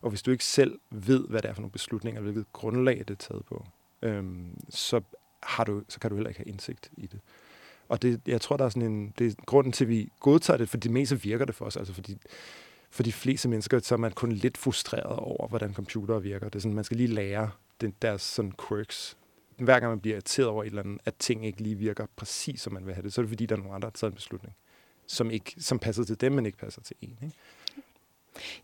[0.00, 3.10] Og hvis du ikke selv ved, hvad det er for nogle beslutninger, hvilket grundlag det
[3.10, 3.66] er taget på,
[4.02, 5.00] øhm, så,
[5.42, 7.20] har du, så kan du heller ikke have indsigt i det.
[7.88, 10.56] Og det, jeg tror, der er sådan en, det er grunden til, at vi godtager
[10.56, 11.76] det, for det meste virker det for os.
[11.76, 12.16] Altså fordi,
[12.90, 16.48] for de fleste mennesker, så er man kun lidt frustreret over, hvordan computere virker.
[16.48, 19.16] Det er sådan, man skal lige lære den, deres sådan quirks.
[19.58, 22.60] Hver gang man bliver irriteret over et eller andet, at ting ikke lige virker præcis,
[22.60, 23.96] som man vil have det, så er det fordi, der er nogle andre, der har
[23.96, 24.54] taget en beslutning
[25.08, 27.18] som, ikke, som passer til dem, men ikke passer til en.
[27.22, 27.36] Ikke?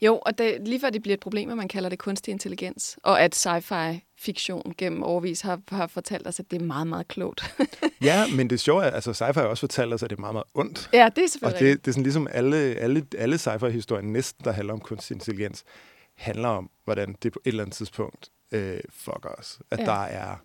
[0.03, 2.99] Jo, og det, lige før det bliver et problem, at man kalder det kunstig intelligens,
[3.03, 7.09] og at sci-fi fiktion gennem overvis har, har fortalt os, at det er meget, meget
[7.09, 7.57] klogt.
[8.03, 10.35] ja, men det sjove er, altså sci-fi har også fortalt os, at det er meget,
[10.35, 10.91] meget ondt.
[10.93, 14.45] Ja, det er selvfølgelig Og det, det er sådan ligesom alle, alle, alle sci-fi-historier næsten,
[14.45, 15.65] der handler om kunstig intelligens,
[16.15, 19.59] handler om, hvordan det på et eller andet tidspunkt øh, fucker os.
[19.71, 19.85] At ja.
[19.85, 20.37] der er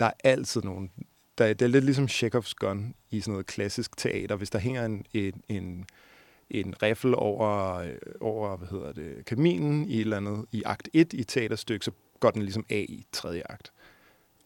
[0.00, 0.90] der er altid nogen...
[1.38, 4.36] Der, det er lidt ligesom Chekhovs gun i sådan noget klassisk teater.
[4.36, 5.86] Hvis der hænger en, en, en,
[6.50, 10.88] en riffel over, øh, over hvad hedder det, kaminen i et eller andet, i akt
[10.92, 13.72] 1 i teaterstykke, så går den ligesom af i tredje akt.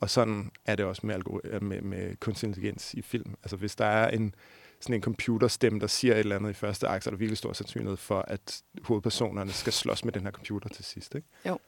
[0.01, 3.35] Og sådan er det også med, øh, med, med kunstig intelligens i film.
[3.43, 4.35] Altså hvis der er en,
[4.81, 7.39] sådan en computerstemme, der siger et eller andet i første akt, så er der virkelig
[7.39, 11.15] stor sandsynlighed for, at hovedpersonerne skal slås med den her computer til sidst.
[11.15, 11.29] Ikke?
[11.47, 11.59] Jo.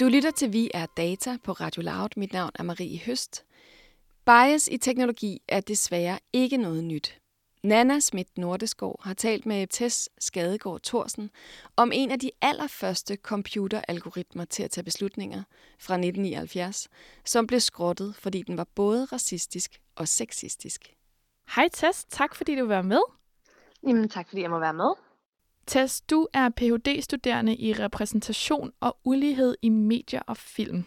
[0.00, 2.08] Du lytter til Vi er Data på Radio Loud.
[2.16, 3.44] Mit navn er Marie Høst.
[4.26, 7.20] Bias i teknologi er desværre ikke noget nyt.
[7.62, 11.30] Nana Schmidt Nordeskov har talt med Tess Skadegård Thorsen
[11.76, 15.42] om en af de allerførste computeralgoritmer til at tage beslutninger
[15.80, 16.88] fra 1979,
[17.24, 20.94] som blev skrottet, fordi den var både racistisk og sexistisk.
[21.56, 23.00] Hej Tess, tak fordi du var med.
[23.86, 25.05] Jamen tak fordi jeg må være med.
[25.66, 30.84] Tess, du er Ph.D.-studerende i repræsentation og ulighed i medier og film.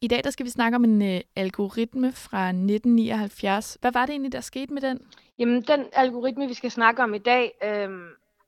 [0.00, 3.78] I dag der skal vi snakke om en øh, algoritme fra 1979.
[3.80, 5.06] Hvad var det egentlig, der skete med den?
[5.38, 7.88] Jamen, den algoritme, vi skal snakke om i dag, øh,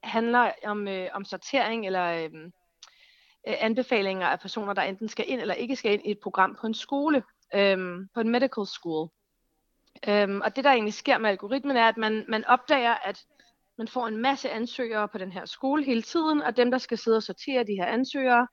[0.03, 2.53] handler om, øh, om sortering eller øhm,
[3.49, 6.57] øh, anbefalinger af personer, der enten skal ind eller ikke skal ind i et program
[6.61, 7.23] på en skole,
[7.55, 7.79] øh,
[8.15, 9.09] på en medical school.
[10.09, 13.25] Øh, og det, der egentlig sker med algoritmen, er, at man, man opdager, at
[13.79, 16.99] man får en masse ansøgere på den her skole hele tiden, og dem, der skal
[16.99, 18.49] sidde og sortere de her ansøgere,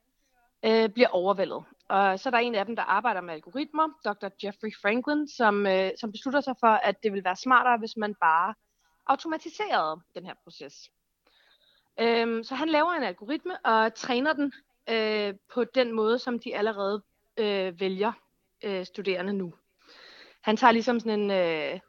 [0.65, 1.63] øh, bliver overvældet.
[1.89, 4.27] Og så er der en af dem, der arbejder med algoritmer, Dr.
[4.43, 8.15] Jeffrey Franklin, som, øh, som beslutter sig for, at det vil være smartere, hvis man
[8.15, 8.53] bare
[9.05, 10.91] automatiserede den her proces.
[11.99, 14.53] Øhm, så han laver en algoritme og træner den
[14.89, 17.03] øh, på den måde, som de allerede
[17.37, 18.11] øh, vælger
[18.63, 19.53] øh, studerende nu.
[20.41, 21.79] Han tager ligesom sådan en, øh,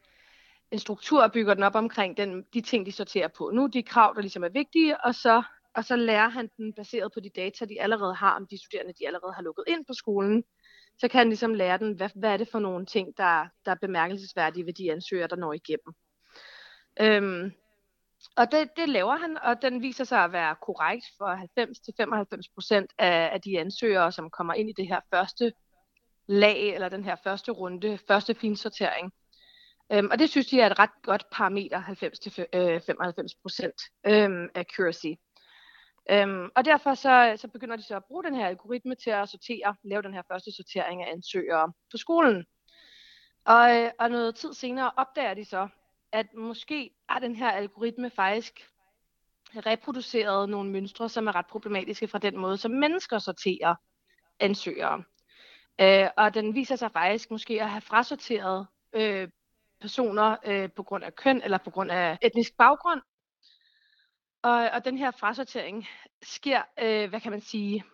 [0.71, 3.51] en struktur og bygger den op omkring den, de ting, de sorterer på.
[3.55, 5.43] Nu de krav, der ligesom er vigtige, og så
[5.75, 8.93] og så lærer han den baseret på de data, de allerede har om de studerende,
[8.99, 10.45] de allerede har lukket ind på skolen.
[10.99, 13.71] Så kan han ligesom lære den, hvad, hvad er det for nogle ting, der, der
[13.71, 15.95] er bemærkelsesværdige ved de ansøgere, der når igennem.
[17.01, 17.53] Øhm,
[18.37, 21.35] og det, det laver han, og den viser sig at være korrekt for
[22.83, 25.53] 90-95% af, af de ansøgere, som kommer ind i det her første
[26.27, 29.13] lag, eller den her første runde, første finsortering.
[29.93, 31.91] Øhm, og det synes de er et ret godt parameter, 90-95%
[34.07, 35.07] øh, øhm, accuracy.
[36.11, 39.29] Øhm, og derfor så, så begynder de så at bruge den her algoritme til at
[39.29, 42.45] sortere, lave den her første sortering af ansøgere på skolen.
[43.45, 45.69] Og, øh, og noget tid senere opdager de så,
[46.13, 48.71] at måske er den her algoritme faktisk
[49.57, 53.75] reproduceret nogle mønstre, som er ret problematiske fra den måde, som mennesker sorterer
[54.41, 55.05] ansøgere.
[55.81, 59.29] Øh, og den viser sig faktisk måske at have frasorteret øh,
[59.81, 63.01] personer øh, på grund af køn eller på grund af etnisk baggrund,
[64.43, 65.87] og, og den her frasortering
[66.23, 67.85] sker, øh, hvad kan man sige,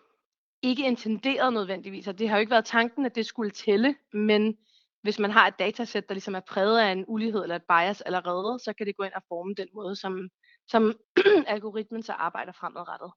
[0.61, 2.07] ikke intenderet nødvendigvis.
[2.07, 4.57] Og det har jo ikke været tanken, at det skulle tælle, men
[5.01, 8.01] hvis man har et datasæt, der ligesom er præget af en ulighed eller et bias
[8.01, 10.29] allerede, så kan det gå ind og forme den måde, som,
[10.67, 10.93] som
[11.47, 13.11] algoritmen så arbejder fremadrettet.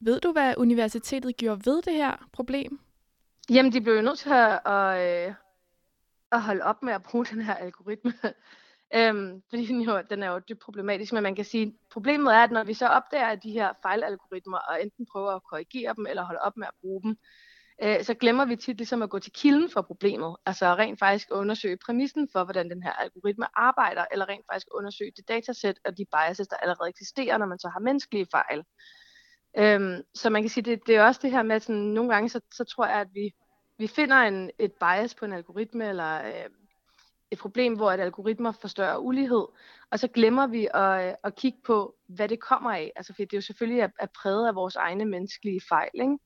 [0.00, 2.80] Ved du, hvad universitetet gjorde ved det her problem?
[3.50, 5.34] Jamen, de blev jo nødt til at, at, øh,
[6.32, 8.12] at holde op med at bruge den her algoritme.
[8.94, 12.38] Øhm, fordi den, jo, den er jo dybt problematisk, men man kan sige, problemet er,
[12.38, 16.22] at når vi så opdager de her fejlalgoritmer, og enten prøver at korrigere dem, eller
[16.22, 17.16] holde op med at bruge dem,
[17.82, 20.36] øh, så glemmer vi tit ligesom at gå til kilden for problemet.
[20.46, 25.12] Altså rent faktisk undersøge præmissen for, hvordan den her algoritme arbejder, eller rent faktisk undersøge
[25.16, 28.64] det datasæt og de biases, der allerede eksisterer, når man så har menneskelige fejl.
[29.58, 32.14] Øhm, så man kan sige, det, det er også det her med, at sådan, nogle
[32.14, 33.30] gange så, så tror jeg, at vi,
[33.78, 36.50] vi finder en, et bias på en algoritme, eller øh,
[37.30, 39.46] et problem, hvor at algoritmer forstørrer ulighed,
[39.90, 42.92] og så glemmer vi at, øh, at kigge på, hvad det kommer af.
[42.96, 45.90] Altså, fordi det jo selvfølgelig er, er præget af vores egne menneskelige fejl.
[45.94, 46.18] Ikke?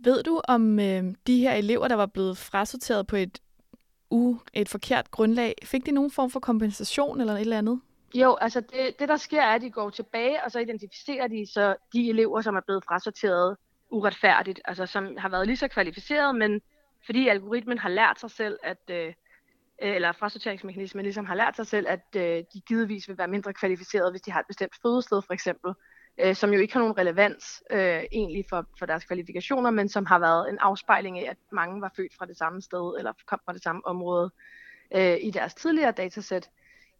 [0.00, 3.38] Ved du om øh, de her elever, der var blevet frasorteret på et,
[4.10, 7.80] u, et forkert grundlag, fik de nogen form for kompensation eller et eller andet?
[8.14, 11.46] Jo, altså det, det der sker er, at de går tilbage, og så identificerer de
[11.52, 13.56] så de elever, som er blevet frasorteret
[13.92, 16.60] uretfærdigt, altså som har været lige så kvalificeret, men
[17.06, 19.14] fordi algoritmen har lært sig selv, at, øh, øh,
[19.94, 24.10] eller frasorteringsmekanismen ligesom har lært sig selv, at øh, de givetvis vil være mindre kvalificerede,
[24.10, 25.72] hvis de har et bestemt fødested for eksempel,
[26.20, 30.06] øh, som jo ikke har nogen relevans øh, egentlig for, for deres kvalifikationer, men som
[30.06, 33.40] har været en afspejling af, at mange var født fra det samme sted, eller kom
[33.44, 34.30] fra det samme område
[34.94, 36.50] øh, i deres tidligere datasæt.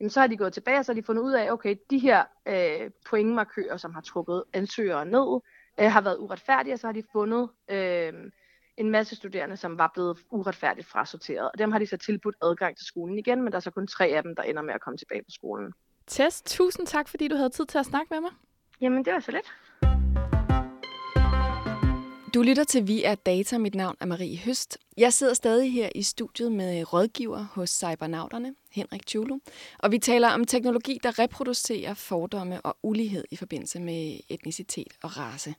[0.00, 1.98] Jamen, så har de gået tilbage, og så har de fundet ud af, okay, de
[1.98, 5.40] her øh, pointmarkører, som har trukket ansøgere ned,
[5.80, 8.12] øh, har været uretfærdige, og så har de fundet øh,
[8.76, 11.50] en masse studerende, som var blevet uretfærdigt frasorteret.
[11.50, 13.86] Og dem har de så tilbudt adgang til skolen igen, men der er så kun
[13.86, 15.72] tre af dem, der ender med at komme tilbage på skolen.
[16.06, 18.30] Tess, tusind tak, fordi du havde tid til at snakke med mig.
[18.80, 19.52] Jamen, det var så lidt.
[22.34, 23.58] Du lytter til Vi er Data.
[23.58, 24.78] Mit navn er Marie Høst.
[24.96, 29.38] Jeg sidder stadig her i studiet med øh, rådgiver hos Cybernauterne, Henrik Tjulu,
[29.78, 35.16] og vi taler om teknologi, der reproducerer fordomme og ulighed i forbindelse med etnicitet og
[35.16, 35.54] race.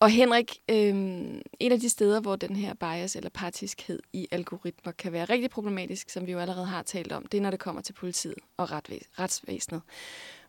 [0.00, 4.92] Og Henrik, øhm, en af de steder, hvor den her bias eller partiskhed i algoritmer
[4.92, 7.60] kan være rigtig problematisk, som vi jo allerede har talt om, det er, når det
[7.60, 9.82] kommer til politiet og retsvæsenet.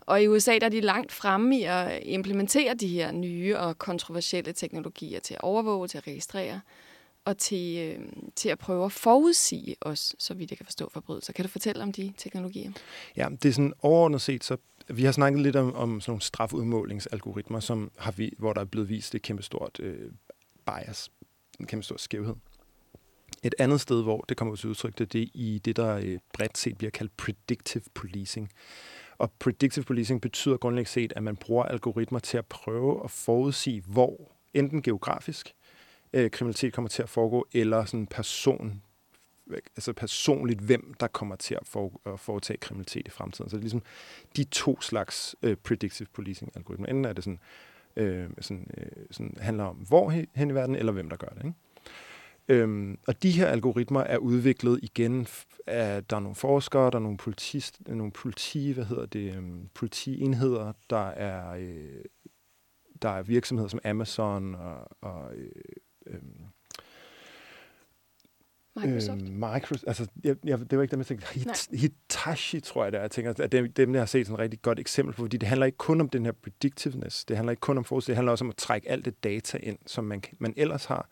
[0.06, 3.78] Og i USA der er de langt fremme i at implementere de her nye og
[3.78, 6.62] kontroversielle teknologier til at overvåge, til at registrere
[7.26, 11.34] og til, øh, til at prøve at forudsige os, så vidt jeg kan forstå forbrydelser.
[11.34, 12.72] Kan du fortælle om de teknologier?
[13.18, 16.22] Ja, det er sådan overordnet set, så vi har snakket lidt om, om sådan nogle
[16.22, 20.12] strafudmålingsalgoritmer, som har vi, hvor der er blevet vist et kæmpestort øh,
[20.66, 21.10] bias,
[21.60, 22.36] en kæmpestor skævhed.
[23.44, 26.58] Et andet sted, hvor det kommer til udtryk, det er i det, der øh, bredt
[26.58, 28.52] set bliver kaldt predictive policing.
[29.18, 33.84] Og predictive policing betyder grundlæggende set, at man bruger algoritmer til at prøve at forudsige,
[33.88, 35.54] hvor enten geografisk
[36.14, 38.82] øh, kriminalitet kommer til at foregå, eller sådan person,
[39.52, 43.50] altså personligt, hvem der kommer til at, for, at foretage kriminalitet i fremtiden.
[43.50, 43.84] Så det er ligesom
[44.36, 46.88] de to slags øh, predictive policing-algoritmer.
[46.88, 47.40] Enten er det sådan,
[47.96, 51.46] øh, sådan, øh, sådan handler om, hvor hen i verden, eller hvem der gør det.
[51.46, 51.54] Ikke?
[52.48, 55.28] Øhm, og de her algoritmer er udviklet igen
[55.68, 59.70] af, der er nogle forskere, der er nogle, politist, nogle politi, hvad hedder det, um,
[59.74, 62.04] politienheder, der er, øh,
[63.02, 65.52] der er virksomheder som Amazon og, og øh,
[66.08, 66.20] øh,
[68.76, 69.22] Microsoft?
[69.22, 71.28] Øh, Microsoft, altså, jeg, jeg, det var ikke dem, jeg tænkte.
[71.34, 73.02] Hit, Hitachi, tror jeg, det er.
[73.02, 75.38] Jeg tænker, at dem, dem, jeg har set sådan et rigtig godt eksempel på, fordi
[75.38, 78.16] det handler ikke kun om den her predictiveness, det handler ikke kun om forsøg, det
[78.16, 81.10] handler også om at trække alt det data ind, som man, man ellers har,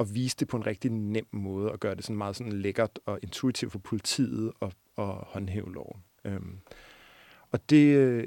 [0.00, 2.98] og vise det på en rigtig nem måde, og gøre det sådan meget sådan lækkert
[3.06, 6.02] og intuitivt for politiet og, og håndhæve loven.
[6.24, 6.58] Øhm,
[7.50, 8.26] og det, øh,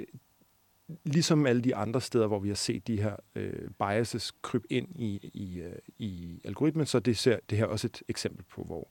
[1.04, 4.88] ligesom alle de andre steder, hvor vi har set de her øh, biases krybe ind
[4.96, 8.88] i, i, øh, i algoritmen, så det ser det her også et eksempel på, hvor,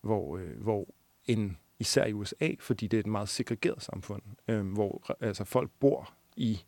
[0.00, 0.86] hvor, øh, hvor
[1.26, 5.70] en, især i USA, fordi det er et meget segregeret samfund, øh, hvor altså, folk
[5.80, 6.60] bor i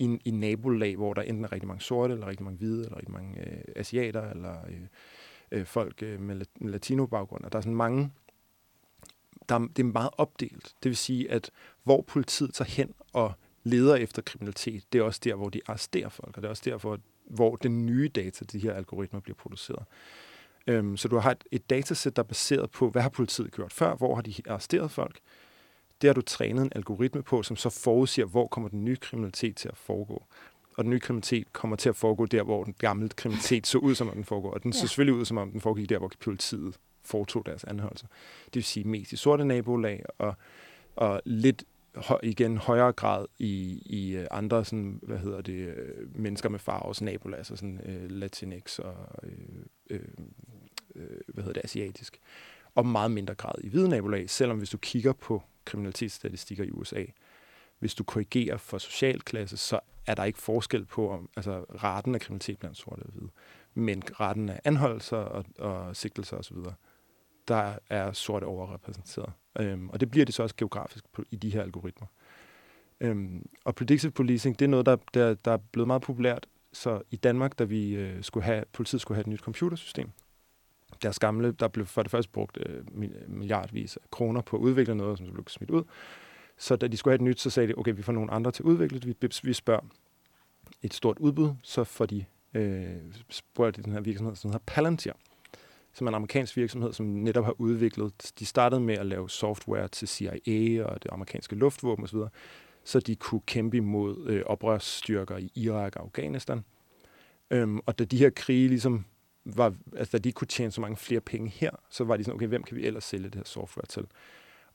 [0.00, 2.96] i, i nabolag, hvor der enten er rigtig mange sorte, eller rigtig mange hvide, eller
[2.96, 4.80] rigtig mange øh, asiater, eller øh,
[5.50, 7.44] øh folk øh, med, med latino-baggrund.
[7.44, 8.12] Og der er sådan mange,
[9.48, 10.74] der, det er meget opdelt.
[10.82, 11.50] Det vil sige, at
[11.82, 13.32] hvor politiet tager hen og
[13.62, 16.62] leder efter kriminalitet, det er også der, hvor de arresterer folk, og det er også
[16.64, 19.84] derfor, hvor den nye data, de her algoritmer, bliver produceret.
[20.66, 23.72] Øhm, så du har et, et datasæt, der er baseret på, hvad har politiet gjort
[23.72, 25.20] før, hvor har de arresteret folk,
[26.00, 29.56] det har du trænet en algoritme på, som så forudsiger, hvor kommer den nye kriminalitet
[29.56, 30.24] til at foregå.
[30.76, 33.94] Og den nye kriminalitet kommer til at foregå der, hvor den gamle kriminalitet så ud,
[33.94, 34.50] som om den foregår.
[34.50, 34.78] Og den ja.
[34.78, 38.06] så selvfølgelig ud, som om den foregik der, hvor politiet foretog deres anholdelser.
[38.44, 40.34] Det vil sige mest i sorte nabolag, og,
[40.96, 41.64] og lidt
[42.22, 47.02] igen højere grad i, i øh, andre sådan, hvad hedder det, øh, mennesker med farves
[47.02, 49.30] nabolag, altså sådan uh, Latinx og uh,
[49.90, 49.98] uh,
[50.94, 52.20] uh, hvad hedder det, asiatisk.
[52.74, 57.04] Og meget mindre grad i hvide nabolag, selvom hvis du kigger på kriminalitetsstatistikker i USA.
[57.78, 62.20] Hvis du korrigerer for socialklasse, så er der ikke forskel på om, altså raten af
[62.20, 63.30] kriminalitet blandt sorte og hvide.
[63.74, 66.56] Men raten af anholdelser og, og sigtelser osv.,
[67.48, 69.32] der er sorte overrepræsenteret.
[69.58, 72.06] Øhm, og det bliver det så også geografisk på, i de her algoritmer.
[73.00, 76.46] Øhm, og predictive policing, det er noget, der, der, der er blevet meget populært.
[76.72, 80.10] Så i Danmark, da vi øh, skulle have, politiet skulle have et nyt computersystem,
[81.02, 82.84] deres gamle, der blev for det første brugt øh,
[83.28, 85.84] milliardvis af kroner på at udvikle noget, som så blev smidt ud.
[86.58, 88.50] Så da de skulle have et nyt, så sagde de, okay, vi får nogle andre
[88.50, 89.22] til at udvikle det.
[89.22, 89.80] Vi, vi spørger
[90.82, 92.24] et stort udbud, så får de
[92.54, 92.96] øh,
[93.28, 95.12] spørger de den her virksomhed, som hedder Palantir,
[95.92, 99.88] som er en amerikansk virksomhed, som netop har udviklet, de startede med at lave software
[99.88, 102.18] til CIA og det amerikanske luftvåben osv.,
[102.84, 106.64] så de kunne kæmpe imod øh, oprørsstyrker i Irak og Afghanistan.
[107.50, 109.04] Øhm, og da de her krige ligesom
[109.44, 112.34] var, altså, da de kunne tjene så mange flere penge her, så var de sådan,
[112.34, 114.06] okay, hvem kan vi ellers sælge det her software til?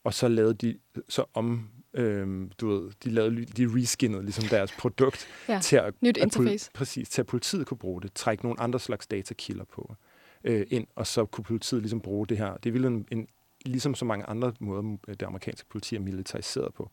[0.03, 0.77] Og så lavede de
[1.09, 5.93] så om, øhm, du ved, de, lavede, de reskinnede ligesom deres produkt ja, til at,
[6.01, 6.69] nyt interface.
[6.69, 9.95] At, præcis, til at politiet kunne bruge det, trække nogle andre slags datakilder på
[10.43, 12.57] øh, ind, og så kunne politiet ligesom bruge det her.
[12.57, 13.27] Det ville en, en
[13.65, 16.91] ligesom så mange andre måder, det amerikanske politi er militariseret på,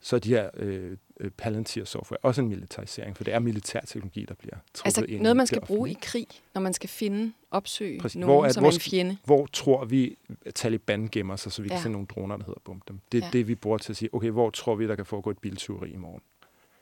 [0.00, 3.80] så er de her øh, øh, Palantir software også en militarisering, for det er militær
[3.80, 5.22] teknologi, der bliver trukket altså, ind.
[5.22, 8.16] noget, man skal bruge i krig, når man skal finde, opsøge Præcis.
[8.16, 9.16] nogen, hvor, at, som hvor, er en fjende.
[9.24, 11.74] Hvor tror vi, at Taliban gemmer sig, så vi ja.
[11.74, 13.00] kan se nogle droner, der hedder bum dem.
[13.12, 13.30] Det er ja.
[13.32, 15.90] det, vi bruger til at sige, okay, hvor tror vi, der kan foregå et biltyveri
[15.90, 16.20] i morgen?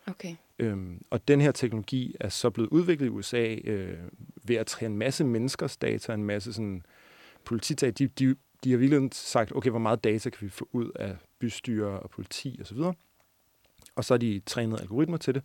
[0.06, 0.34] Okay.
[0.58, 3.98] Øhm, og den her teknologi er så blevet udviklet i USA øh,
[4.44, 6.82] ved at træne en masse menneskers data, en masse sådan
[7.44, 7.90] politidata.
[7.90, 11.16] De, de, de har virkelig sagt, okay, hvor meget data kan vi få ud af
[11.38, 12.96] bystyre og politi osv., og
[13.96, 15.42] og så har de trænet algoritmer til det.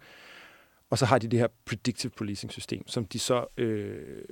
[0.89, 3.45] Og så har de det her predictive policing system, som de så...
[3.57, 4.23] Øh,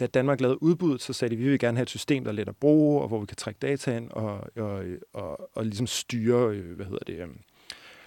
[0.00, 2.30] da Danmark lavede udbuddet, så sagde de, at vi vil gerne have et system, der
[2.30, 5.64] er let at bruge, og hvor vi kan trække data ind og, og, og, og
[5.64, 7.28] ligesom styre, øh, hvad hedder det, øh,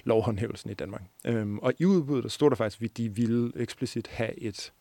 [0.04, 1.02] lovhåndhævelsen i Danmark.
[1.26, 4.74] Øhm, og i udbuddet, der stod der faktisk, at de ville eksplicit have et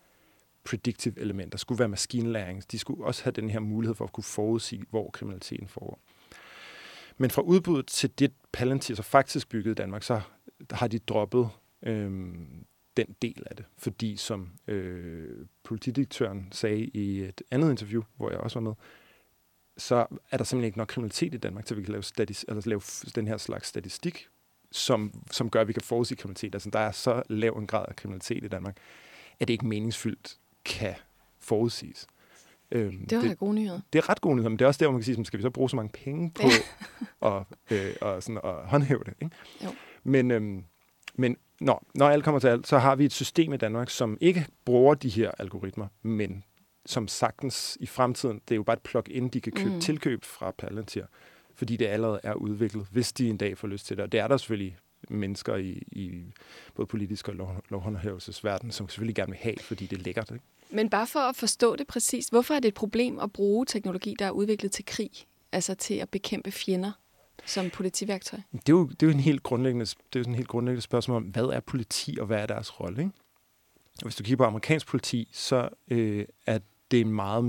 [0.64, 1.52] predictive element.
[1.52, 2.72] Der skulle være maskinlæring.
[2.72, 6.00] De skulle også have den her mulighed for at kunne forudsige, hvor kriminaliteten foregår.
[7.18, 10.20] Men fra udbuddet til det Palantir så faktisk byggede i Danmark, så
[10.70, 11.48] har de droppet
[11.82, 12.64] øhm,
[12.96, 13.64] den del af det.
[13.78, 18.74] Fordi som øh, politidirektøren sagde i et andet interview, hvor jeg også var med,
[19.76, 22.62] så er der simpelthen ikke nok kriminalitet i Danmark, til vi kan lave, statis, eller
[22.66, 22.80] lave
[23.14, 24.28] den her slags statistik,
[24.70, 26.54] som, som gør, at vi kan forudsige kriminalitet.
[26.54, 28.76] Altså, der er så lav en grad af kriminalitet i Danmark,
[29.40, 30.94] at det ikke meningsfyldt kan
[31.38, 32.06] forudsiges.
[32.70, 33.80] Øhm, det var det, gode nyheder.
[33.92, 35.38] Det er ret gode nyheder, men det er også der, hvor man kan sige, skal
[35.38, 36.48] vi så bruge så mange penge på
[37.28, 39.14] at, øh, og sådan, at håndhæve det?
[39.22, 39.36] Ikke?
[39.64, 39.68] Jo.
[40.04, 40.64] Men, øhm,
[41.14, 44.18] men når, når alt kommer til alt, så har vi et system i Danmark, som
[44.20, 46.44] ikke bruger de her algoritmer, men
[46.86, 49.80] som sagtens i fremtiden, det er jo bare et plug-in, de kan købe mm.
[49.80, 51.04] tilkøb fra Palantir,
[51.54, 54.02] fordi det allerede er udviklet, hvis de en dag får lyst til det.
[54.04, 54.76] Og det er der selvfølgelig
[55.10, 56.22] mennesker i, i
[56.74, 60.30] både politisk og lov, lovhåndhævelsesverden, som selvfølgelig gerne vil have, fordi det er lækkert.
[60.30, 60.44] Ikke?
[60.70, 64.16] Men bare for at forstå det præcist, hvorfor er det et problem at bruge teknologi,
[64.18, 65.10] der er udviklet til krig,
[65.52, 66.92] altså til at bekæmpe fjender?
[67.46, 68.40] Som politiværktøj?
[68.52, 70.48] Det er jo, det er jo en helt grundlæggende, det er jo sådan en helt
[70.48, 73.02] grundlæggende spørgsmål om, hvad er politi, og hvad er deres rolle?
[73.02, 73.12] Ikke?
[73.96, 76.58] Og hvis du kigger på amerikansk politi, så øh, er
[76.90, 77.44] det meget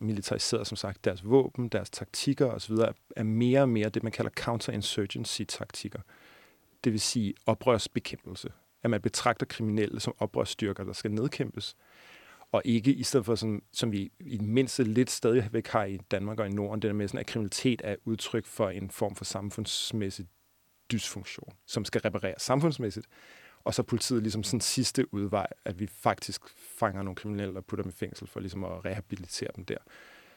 [0.00, 1.04] militariseret, som sagt.
[1.04, 2.74] Deres våben, deres taktikker osv.
[3.16, 6.00] er mere og mere det, man kalder counterinsurgency-taktikker.
[6.84, 8.52] Det vil sige oprørsbekæmpelse.
[8.82, 11.76] At man betragter kriminelle som oprørsstyrker, der skal nedkæmpes,
[12.54, 15.96] og ikke i stedet for, sådan, som vi i det mindste lidt stadigvæk har i
[16.10, 19.14] Danmark og i Norden, det der med, sådan, at kriminalitet er udtryk for en form
[19.14, 20.26] for samfundsmæssig
[20.92, 23.06] dysfunktion, som skal repareres samfundsmæssigt.
[23.64, 27.82] Og så politiet ligesom sådan sidste udvej, at vi faktisk fanger nogle kriminelle og putter
[27.82, 29.78] dem i fængsel for ligesom at rehabilitere dem der.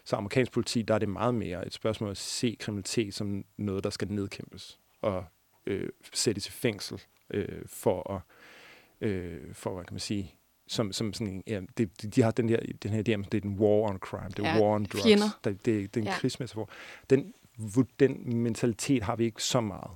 [0.06, 3.84] Så amerikansk politi, der er det meget mere et spørgsmål at se kriminalitet som noget,
[3.84, 5.26] der skal nedkæmpes og
[5.66, 7.02] øh, sættes i fængsel
[7.34, 8.22] øh, for at,
[9.08, 10.36] øh, for hvad kan man sige,
[10.68, 13.50] som, som sådan ja, det, de har den her, den her idé om, det er
[13.50, 15.04] en war on crime, det er ja, war on drugs.
[15.04, 15.40] Fjender.
[15.44, 16.18] Det, det, det er en ja.
[16.20, 16.70] krigsmetafor.
[17.10, 17.34] Den,
[18.00, 19.92] den mentalitet har vi ikke så meget.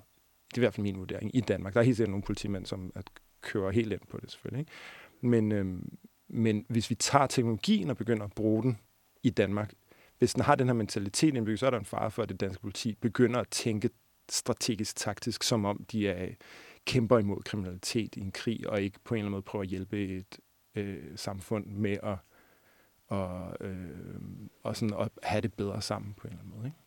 [0.50, 1.74] Det er i hvert fald min vurdering i Danmark.
[1.74, 3.06] Der er helt sikkert nogle politimænd, som at
[3.42, 4.60] kører helt ind på det selvfølgelig.
[4.60, 4.72] Ikke?
[5.22, 5.98] Men, øhm,
[6.30, 8.78] men hvis vi tager teknologien og begynder at bruge den
[9.24, 9.74] i Danmark,
[10.20, 12.40] hvis den har den her mentalitet indbygget, så er der en fare for, at det
[12.40, 13.90] danske politi begynder at tænke
[14.30, 16.30] strategisk taktisk, som om de er
[16.86, 19.70] kæmper imod kriminalitet i en krig, og ikke på en eller anden måde prøver at
[19.70, 20.40] hjælpe et
[20.76, 22.18] øh, samfund med at,
[23.08, 23.90] og, øh,
[24.64, 26.68] og sådan at have det bedre sammen på en eller anden måde.
[26.68, 26.78] Ikke?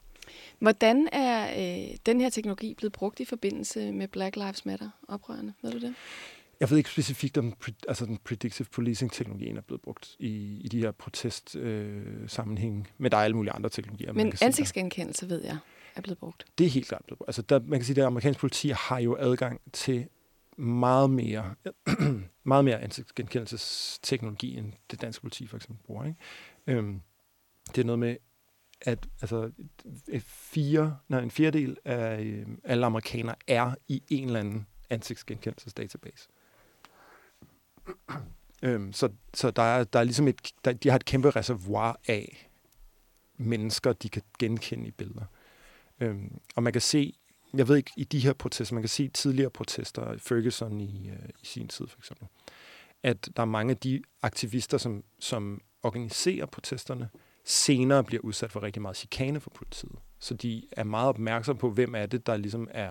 [0.58, 1.50] Hvordan er
[1.90, 5.54] øh, den her teknologi blevet brugt i forbindelse med Black Lives Matter-oprørerne?
[5.62, 5.94] Ved du det?
[6.60, 7.54] Jeg ved ikke specifikt, om
[7.88, 13.18] altså den predictive policing-teknologien er blevet brugt i, i de her protest-sammenhænge, øh, men der
[13.18, 14.12] er alle mulige andre teknologier.
[14.12, 15.58] Men ansigtsgenkendelse, ved jeg,
[15.96, 16.44] er blevet brugt.
[16.58, 17.28] Det er helt klart blevet brugt.
[17.28, 20.06] Altså, der, man kan sige, at amerikansk politi har jo adgang til
[20.56, 21.54] meget mere,
[22.44, 26.04] meget mere ansigtsgenkendelsesteknologi, end det danske politi for eksempel bruger.
[26.04, 26.18] Ikke?
[26.66, 27.00] Øhm,
[27.68, 28.16] det er noget med,
[28.80, 29.50] at altså,
[30.24, 36.28] fire, nej, en fjerdedel af øh, alle amerikanere er i en eller anden ansigtsgenkendelsesdatabase.
[38.62, 42.00] øhm, så så der, er, der er ligesom et, der, de har et kæmpe reservoir
[42.08, 42.50] af
[43.36, 45.24] mennesker, de kan genkende i billeder.
[46.00, 47.14] Øhm, og man kan se,
[47.56, 51.28] jeg ved ikke, i de her protester, man kan se tidligere protester, Ferguson i, øh,
[51.42, 52.28] i sin tid for eksempel,
[53.02, 57.08] at der er mange af de aktivister, som, som organiserer protesterne,
[57.44, 59.98] senere bliver udsat for rigtig meget chikane fra politiet.
[60.18, 62.90] Så de er meget opmærksomme på, hvem er det, der ligesom er,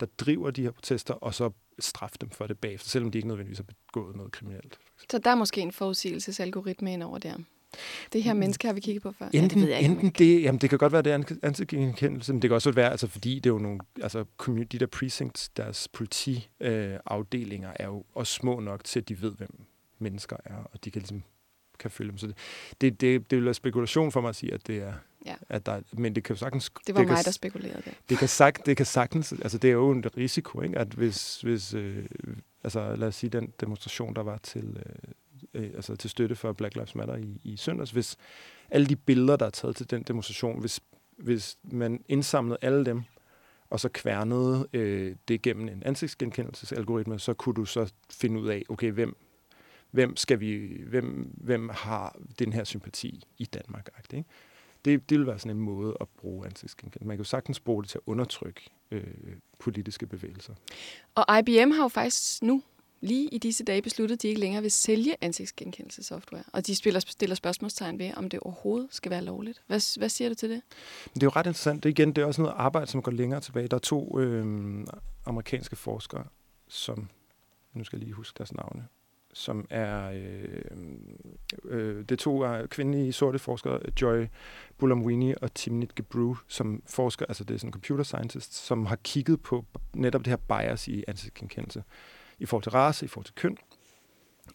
[0.00, 3.28] der driver de her protester, og så straffe dem for det bagefter, selvom de ikke
[3.28, 4.78] nødvendigvis har begået noget kriminelt.
[5.10, 7.36] Så der er måske en forudsigelsesalgoritme ind over der?
[8.12, 9.26] Det her menneske har vi kigget på før.
[9.26, 10.18] Enten, ja, det, ved jeg enten ikke.
[10.18, 13.06] det, jamen det kan godt være, det er ansigtsgenkendelse, men det kan også være, altså
[13.06, 18.32] fordi det er jo nogle, altså de der precincts, deres politiafdelinger øh, er jo også
[18.32, 19.64] små nok til, at de ved, hvem
[19.98, 21.22] mennesker er, og de kan ligesom
[21.78, 22.18] kan følge dem.
[22.18, 22.36] Så det,
[22.80, 24.92] det, det, det vil være spekulation for mig at sige, at det er,
[25.26, 25.34] ja.
[25.48, 26.70] at der, men det kan jo sagtens...
[26.86, 27.94] Det var det mig, kan, der spekulerede det.
[28.08, 30.78] Det kan, sagt, det kan sagtens, altså det er jo en risiko, ikke?
[30.78, 32.06] at hvis, hvis øh,
[32.64, 35.12] altså lad os sige, den demonstration, der var til, øh,
[35.54, 38.16] øh, altså til støtte for Black Lives Matter i, i søndags, hvis
[38.70, 40.80] alle de billeder, der er taget til den demonstration, hvis,
[41.16, 43.02] hvis man indsamlede alle dem,
[43.70, 48.62] og så kværnede øh, det gennem en ansigtsgenkendelsesalgoritme, så kunne du så finde ud af,
[48.68, 49.16] okay, hvem,
[49.90, 53.88] hvem, skal vi, hvem, hvem har den her sympati i Danmark?
[54.14, 54.28] Ikke?
[54.84, 57.06] Det, det vil være sådan en måde at bruge ansigtsgenkendelse.
[57.06, 59.04] Man kan jo sagtens bruge det til at undertrykke øh,
[59.58, 60.54] politiske bevægelser.
[61.14, 62.62] Og IBM har jo faktisk nu
[63.02, 66.42] lige i disse dage besluttet, at de ikke længere vil sælge ansigtsgenkendelsessoftware.
[66.52, 69.62] Og de spiller, stiller spørgsmålstegn ved, om det overhovedet skal være lovligt.
[69.66, 70.62] Hvad, hvad siger du til det?
[71.14, 71.82] Det er jo ret interessant.
[71.82, 73.68] Det, igen, det er også noget arbejde, som går længere tilbage.
[73.68, 74.46] Der er to øh,
[75.26, 76.24] amerikanske forskere,
[76.68, 77.08] som,
[77.74, 78.86] nu skal jeg lige huske deres navne,
[79.32, 80.64] som er, øh,
[81.64, 84.26] øh, det to er kvindelige sorte forskere, Joy
[84.78, 89.40] Bulamwini og Timnit Gebru, som forsker, altså det er sådan computer scientist, som har kigget
[89.40, 91.82] på netop det her bias i ansigtsgenkendelse
[92.42, 93.56] i forhold til race, i forhold til køn.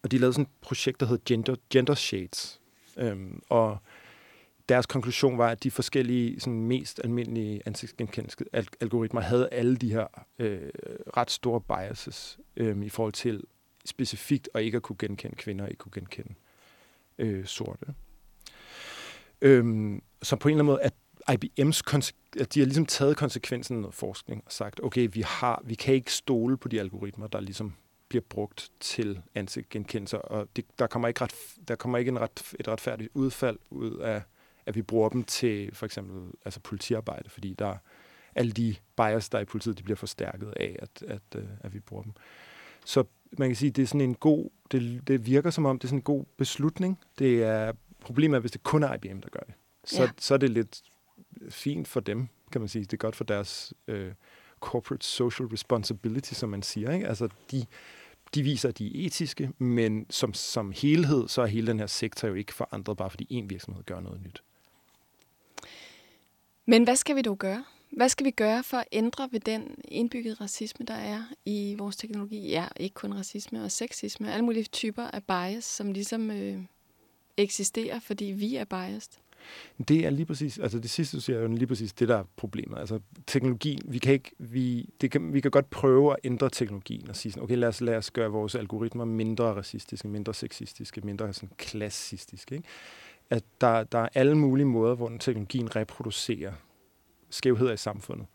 [0.04, 2.62] Og de lavede sådan et projekt, der hed Gender, Gender Shades.
[2.98, 3.78] Øhm, og
[4.70, 10.08] deres konklusion var, at de forskellige sådan mest almindelige ansigtsgenkendelse-algoritmer havde alle de her
[10.40, 10.70] øh,
[11.18, 13.44] ret store biases øh, i forhold til
[13.86, 16.34] specifikt at ikke at kunne genkende kvinder og ikke kunne genkende
[17.18, 17.86] øh, sorte.
[19.42, 20.94] Øhm, så på en eller anden måde, at
[21.32, 21.82] IBM's
[22.40, 25.76] at de har ligesom taget konsekvensen af noget forskning og sagt, okay, vi, har, vi
[25.76, 27.74] kan ikke stole på de algoritmer, der ligesom
[28.10, 31.36] bliver brugt til ansigtgenkendelse, og det, der kommer ikke, ret,
[31.68, 34.22] der kommer ikke en ret, et retfærdigt udfald ud af,
[34.66, 37.76] at vi bruger dem til for eksempel altså politiarbejde, fordi der
[38.36, 41.48] alle de bias, der er i politiet, de bliver forstærket af, at, at, at, øh,
[41.62, 42.14] at vi bruger dem.
[42.86, 43.04] Så
[43.38, 45.88] man kan sige, det er sådan en god, det, det virker som om, det er
[45.88, 47.00] sådan en god beslutning.
[47.20, 49.54] Det er, problemet er, hvis det kun er IBM, der gør det.
[49.86, 50.10] Så, ja.
[50.18, 50.82] så er det lidt
[51.50, 52.86] fint for dem, kan man sige.
[52.86, 54.12] Det er godt for deres øh,
[54.60, 56.92] corporate social responsibility, som man siger.
[56.92, 57.08] Ikke?
[57.08, 57.66] Altså, de,
[58.36, 61.88] de viser, at de er etiske, men som, som helhed, så er hele den her
[61.88, 64.44] sektor jo ikke forandret, bare fordi en virksomhed gør noget nyt.
[66.66, 67.66] Men hvad skal vi dog gøre?
[67.90, 71.96] Hvad skal vi gøre for at ændre ved den indbyggede racisme, der er i vores
[71.96, 72.50] teknologi?
[72.50, 76.58] Ja, ikke kun racisme og sexisme, alle mulige typer af bias, som ligesom øh,
[77.38, 79.12] eksisterer, fordi vi er biased.
[79.88, 82.18] Det er lige præcis, altså det sidste, du siger, er jo lige præcis det, der
[82.18, 82.78] er problemet.
[82.78, 87.10] Altså teknologi, vi kan ikke, vi, det kan, vi kan godt prøve at ændre teknologien
[87.10, 91.02] og sige sådan, okay, lad os, lad os gøre vores algoritmer mindre racistiske, mindre sexistiske,
[91.02, 92.56] mindre sådan klassistiske.
[92.56, 92.68] Ikke?
[93.30, 96.54] At der, der er alle mulige måder, hvor den teknologien reproducerer
[97.30, 98.28] skævheder i samfundet.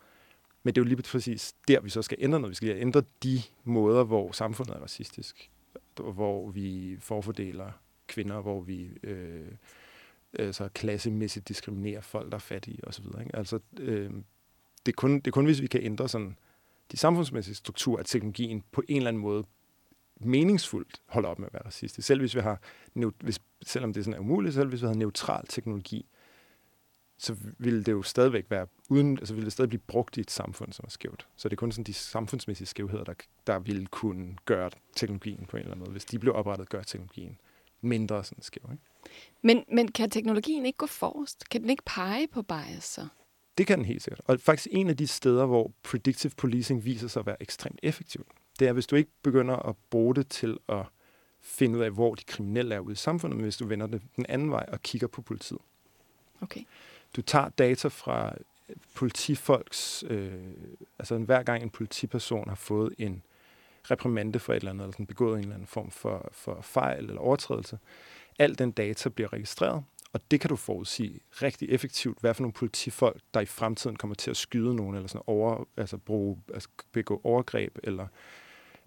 [0.63, 2.51] Men det er jo lige præcis der, vi så skal ændre noget.
[2.51, 5.51] Vi skal ændre de måder, hvor samfundet er racistisk,
[5.97, 7.71] hvor vi forfordeler
[8.07, 9.47] kvinder, hvor vi øh,
[10.39, 13.05] altså klassemæssigt diskriminerer folk, der er fattige osv.
[13.21, 13.37] Ikke?
[13.37, 14.11] Altså, øh,
[14.87, 16.37] det, er kun, det er kun, hvis vi kan ændre sådan
[16.93, 19.45] de samfundsmæssige strukturer, at teknologien på en eller anden måde
[20.21, 22.07] meningsfuldt holder op med at være racistisk.
[22.07, 22.61] Selv hvis vi har,
[23.21, 26.07] hvis, selvom det sådan er umuligt, selv hvis vi har neutral teknologi,
[27.19, 30.31] så ville det jo stadigvæk være uden, altså ville det stadig blive brugt i et
[30.31, 31.27] samfund, som er skævt.
[31.37, 33.15] Så det er kun sådan de samfundsmæssige skævheder, der,
[33.47, 35.91] der ville kunne gøre teknologien på en eller anden måde.
[35.91, 37.39] Hvis de blev oprettet, gør teknologien
[37.81, 38.69] mindre sådan skæv.
[38.73, 38.85] Ikke?
[39.43, 41.49] Men, men kan teknologien ikke gå forrest?
[41.49, 43.09] Kan den ikke pege på bias så?
[43.59, 44.21] Det kan den helt sikkert.
[44.25, 48.27] Og faktisk en af de steder, hvor predictive policing viser sig at være ekstremt effektivt,
[48.59, 50.85] det er, hvis du ikke begynder at bruge det til at
[51.41, 54.03] finde ud af, hvor de kriminelle er ude i samfundet, men hvis du vender det
[54.17, 55.61] den anden vej og kigger på politiet.
[56.41, 56.61] Okay.
[57.17, 58.35] Du tager data fra
[58.95, 60.33] politifolks, øh,
[60.99, 63.23] altså hver gang en politiperson har fået en
[63.91, 67.05] reprimande for et eller andet, eller sådan begået en eller anden form for, for fejl
[67.05, 67.79] eller overtrædelse,
[68.39, 72.53] al den data bliver registreret, og det kan du forudsige rigtig effektivt, hvad for nogle
[72.53, 76.69] politifolk, der i fremtiden kommer til at skyde nogen, eller sådan over, altså bruge, altså
[76.93, 78.07] begå overgreb, eller,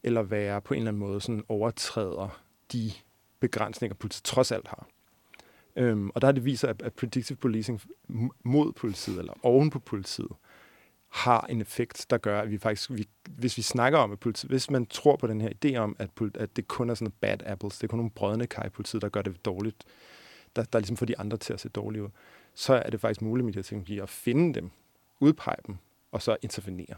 [0.03, 2.41] eller være på en eller anden måde sådan overtræder
[2.71, 2.91] de
[3.39, 4.87] begrænsninger, politiet trods alt har.
[5.75, 7.81] Øhm, og der har det vist sig, at, at predictive policing
[8.43, 10.31] mod politiet, eller oven på politiet,
[11.15, 14.47] har en effekt, der gør, at vi faktisk, vi, hvis vi snakker om, at politi,
[14.47, 17.37] hvis man tror på den her idé om, at, at det kun er sådan bad
[17.45, 19.83] apples, det er kun nogle brødne kar i politiet, der gør det dårligt,
[20.55, 22.09] der, der ligesom får de andre til at se dårlige ud,
[22.53, 24.71] så er det faktisk muligt med de her teknologier at finde dem,
[25.19, 25.75] udpege dem,
[26.11, 26.95] og så intervenere.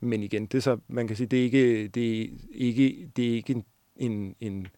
[0.00, 3.30] Men igen, det er så, man kan sige, det er ikke, det er ikke, det
[3.30, 3.64] er ikke en,
[3.96, 4.68] en, en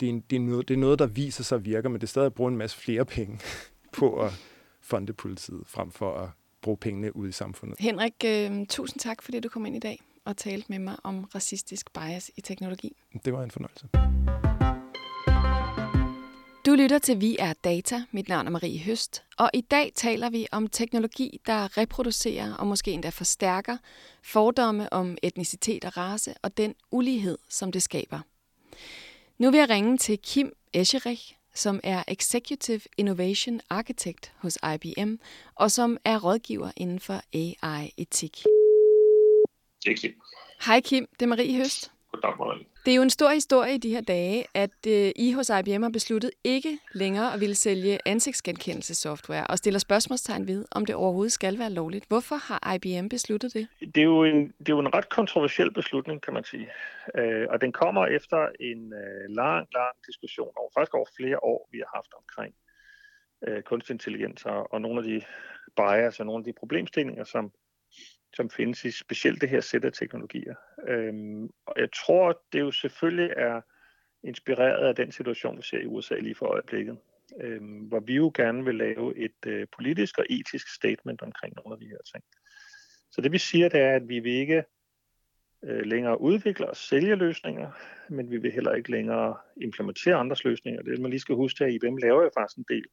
[0.00, 2.06] det, er en, det, er noget, det er noget, der viser sig virker, men det
[2.06, 3.40] er stadig at bruge en masse flere penge
[3.98, 4.32] på at
[4.80, 6.28] funde politiet, frem for at
[6.64, 7.76] bruge pengene ud i samfundet.
[7.80, 11.24] Henrik, øh, tusind tak, fordi du kom ind i dag og talte med mig om
[11.24, 12.96] racistisk bias i teknologi.
[13.24, 13.88] Det var en fornøjelse.
[16.66, 18.02] Du lytter til Vi er Data.
[18.10, 22.66] Mit navn er Marie Høst, og i dag taler vi om teknologi, der reproducerer og
[22.66, 23.76] måske endda forstærker
[24.22, 28.20] fordomme om etnicitet og race og den ulighed, som det skaber.
[29.38, 35.14] Nu vil jeg ringe til Kim Escherich, som er Executive Innovation Architect hos IBM,
[35.54, 38.42] og som er rådgiver inden for AI-etik.
[39.84, 40.12] Det er Kim.
[40.66, 41.93] Hej Kim, det er Marie Høst.
[42.32, 42.64] Programmer.
[42.84, 45.82] Det er jo en stor historie i de her dage, at øh, I hos IBM
[45.82, 51.32] har besluttet ikke længere at ville sælge ansigtsgenkendelsessoftware og stiller spørgsmålstegn ved, om det overhovedet
[51.32, 52.04] skal være lovligt.
[52.08, 53.68] Hvorfor har IBM besluttet det?
[53.80, 56.68] Det er jo en, det er jo en ret kontroversiel beslutning, kan man sige.
[57.18, 61.68] Øh, og den kommer efter en øh, lang, lang diskussion over, faktisk over flere år,
[61.72, 62.54] vi har haft omkring
[63.48, 65.22] øh, kunstig intelligens og, og nogle af de
[65.76, 67.52] bias og nogle af de problemstillinger, som
[68.36, 70.54] som findes i specielt det her sæt af teknologier.
[70.88, 73.60] Øhm, og jeg tror, det jo selvfølgelig er
[74.24, 76.98] inspireret af den situation, vi ser i USA lige for øjeblikket,
[77.40, 81.74] øhm, hvor vi jo gerne vil lave et øh, politisk og etisk statement omkring nogle
[81.74, 82.24] af de her ting.
[83.10, 84.64] Så det vi siger, det er, at vi vil ikke
[85.64, 87.70] øh, længere udvikle og sælge løsninger,
[88.08, 90.82] men vi vil heller ikke længere implementere andres løsninger.
[90.82, 92.84] Det man lige skal huske, at IBM laver jo faktisk en del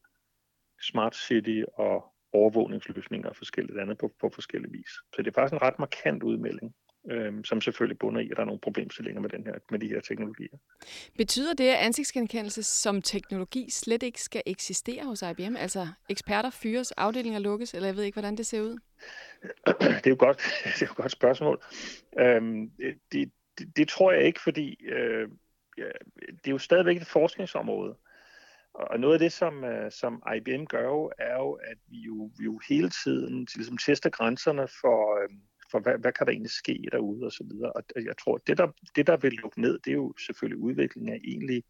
[0.81, 4.89] smart city og overvågningsløsninger og forskelligt andet på, på forskellige vis.
[4.89, 6.75] Så det er faktisk en ret markant udmelding,
[7.11, 9.87] øhm, som selvfølgelig bunder i, at der er nogle problemstillinger med, den her, med de
[9.87, 10.57] her teknologier.
[11.17, 15.55] Betyder det, at ansigtsgenkendelse som teknologi slet ikke skal eksistere hos IBM?
[15.55, 18.77] Altså eksperter fyres, afdelinger lukkes, eller jeg ved ikke, hvordan det ser ud?
[19.67, 21.63] Det er jo godt, det er jo et godt spørgsmål.
[22.19, 22.71] Øhm,
[23.11, 25.29] det, det, det tror jeg ikke, fordi øh,
[26.17, 27.95] det er jo stadigvæk et forskningsområde.
[28.73, 32.31] Og noget af det, som, øh, som IBM gør jo, er jo, at vi jo,
[32.37, 35.41] vi jo hele tiden ligesom tester grænserne for, øhm,
[35.71, 37.71] for hvad, hvad kan der egentlig ske derude og så videre.
[37.71, 41.13] Og jeg tror, det der, det der vil lukke ned, det er jo selvfølgelig udviklingen
[41.13, 41.63] af egentlig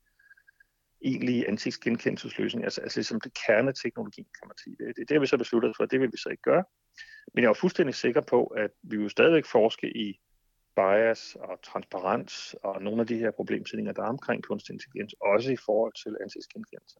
[1.05, 4.75] egentlig ansigtsgenkendelsesløsning, altså, altså ligesom det kerneteknologi, kan man sige.
[4.79, 6.63] Det, det, det har vi så besluttet for, det vil vi så ikke gøre.
[7.33, 10.19] Men jeg er fuldstændig sikker på, at vi jo stadigvæk forske i
[10.75, 15.51] bias og transparens og nogle af de her problemstillinger, der er omkring kunstig intelligens, også
[15.51, 16.99] i forhold til ansigtsgenkendelse.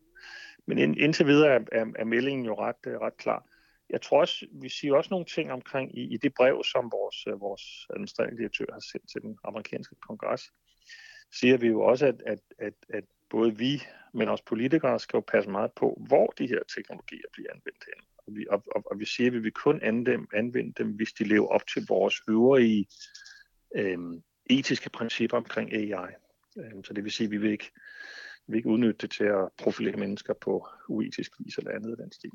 [0.65, 3.45] Men ind, indtil videre er, er, er meldingen jo ret, øh, ret klar.
[3.89, 7.27] Jeg tror også, vi siger også nogle ting omkring i, i det brev, som vores,
[7.27, 10.41] øh, vores administrerende direktør har sendt til den amerikanske kongres,
[11.39, 15.23] siger vi jo også, at, at, at, at både vi, men også politikere, skal jo
[15.27, 18.05] passe meget på, hvor de her teknologier bliver anvendt hen.
[18.17, 20.91] Og vi, og, og, og vi siger, at vi vil kun anvende dem, anvende dem,
[20.95, 22.87] hvis de lever op til vores øvrige
[23.75, 23.97] øh,
[24.45, 26.11] etiske principper omkring AI.
[26.57, 27.71] Øh, så det vil sige, at vi vil ikke,
[28.47, 31.97] vi vil ikke udnytte det til at profilere mennesker på uetisk vis eller andet af
[31.97, 32.31] den stil.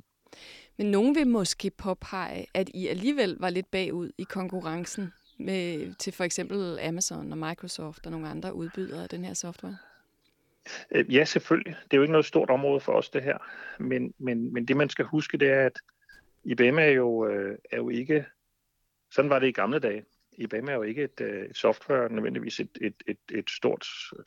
[0.76, 6.12] Men nogen vil måske påpege, at I alligevel var lidt bagud i konkurrencen med, til
[6.12, 9.76] for eksempel Amazon og Microsoft og nogle andre udbydere af den her software?
[10.90, 11.76] Øh, ja, selvfølgelig.
[11.84, 13.38] Det er jo ikke noget stort område for os, det her.
[13.78, 15.78] Men, men, men det, man skal huske, det er, at
[16.44, 18.26] IBM er jo, øh, er jo ikke...
[19.10, 20.04] Sådan var det i gamle dage.
[20.38, 23.86] IBM er jo ikke et, øh, et software, nødvendigvis et, et, et, et stort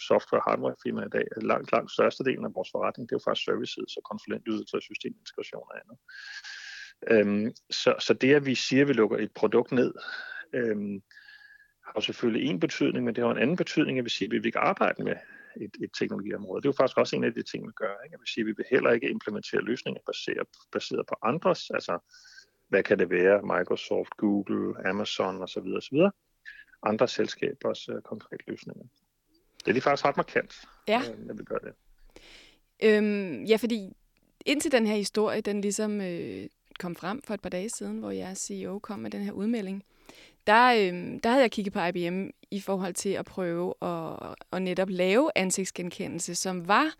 [0.09, 1.25] software-hardware firma i dag.
[1.41, 5.63] Langt, langt størstedelen af vores forretning, det er jo faktisk services og konsulentydelser og systemintegration
[5.71, 5.97] og andet.
[7.07, 9.93] Øhm, så, så det, at vi siger, at vi lukker et produkt ned,
[10.53, 11.01] øhm,
[11.85, 14.31] har jo selvfølgelig en betydning, men det har en anden betydning, at vi siger, at
[14.31, 15.15] vi vil ikke arbejde med
[15.61, 16.61] et, et teknologiområde.
[16.61, 17.95] Det er jo faktisk også en af de ting, vi gør.
[18.05, 18.13] Ikke?
[18.13, 21.99] At vi siger, at vi vil heller ikke implementere løsninger baseret, baseret på andres, altså
[22.69, 25.67] hvad kan det være, Microsoft, Google, Amazon osv.
[25.77, 25.97] osv.
[26.83, 28.83] Andre selskabers uh, konkrete løsninger.
[29.59, 30.55] Det er de faktisk ret markant,
[30.87, 31.01] ja.
[31.11, 31.73] øh, når vi gør det.
[32.83, 33.93] Øhm, ja, fordi
[34.45, 36.47] indtil den her historie, den ligesom øh,
[36.79, 39.83] kom frem for et par dage siden, hvor jeres CEO kom med den her udmelding,
[40.47, 44.61] der, øh, der havde jeg kigget på IBM i forhold til at prøve at, at
[44.61, 46.91] netop lave ansigtsgenkendelse, som var øh,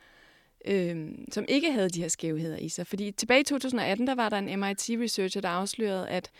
[0.65, 2.87] Øhm, som ikke havde de her skævheder i sig.
[2.87, 6.31] Fordi tilbage i 2018, der var der en MIT-researcher, der afslørede, at,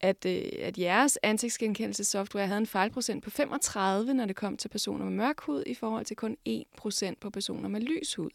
[0.00, 5.04] at, øh, at jeres ansigtsgenkendelsessoftware havde en fejlprocent på 35, når det kom til personer
[5.04, 8.30] med mørk hud, i forhold til kun 1% på personer med lys hud.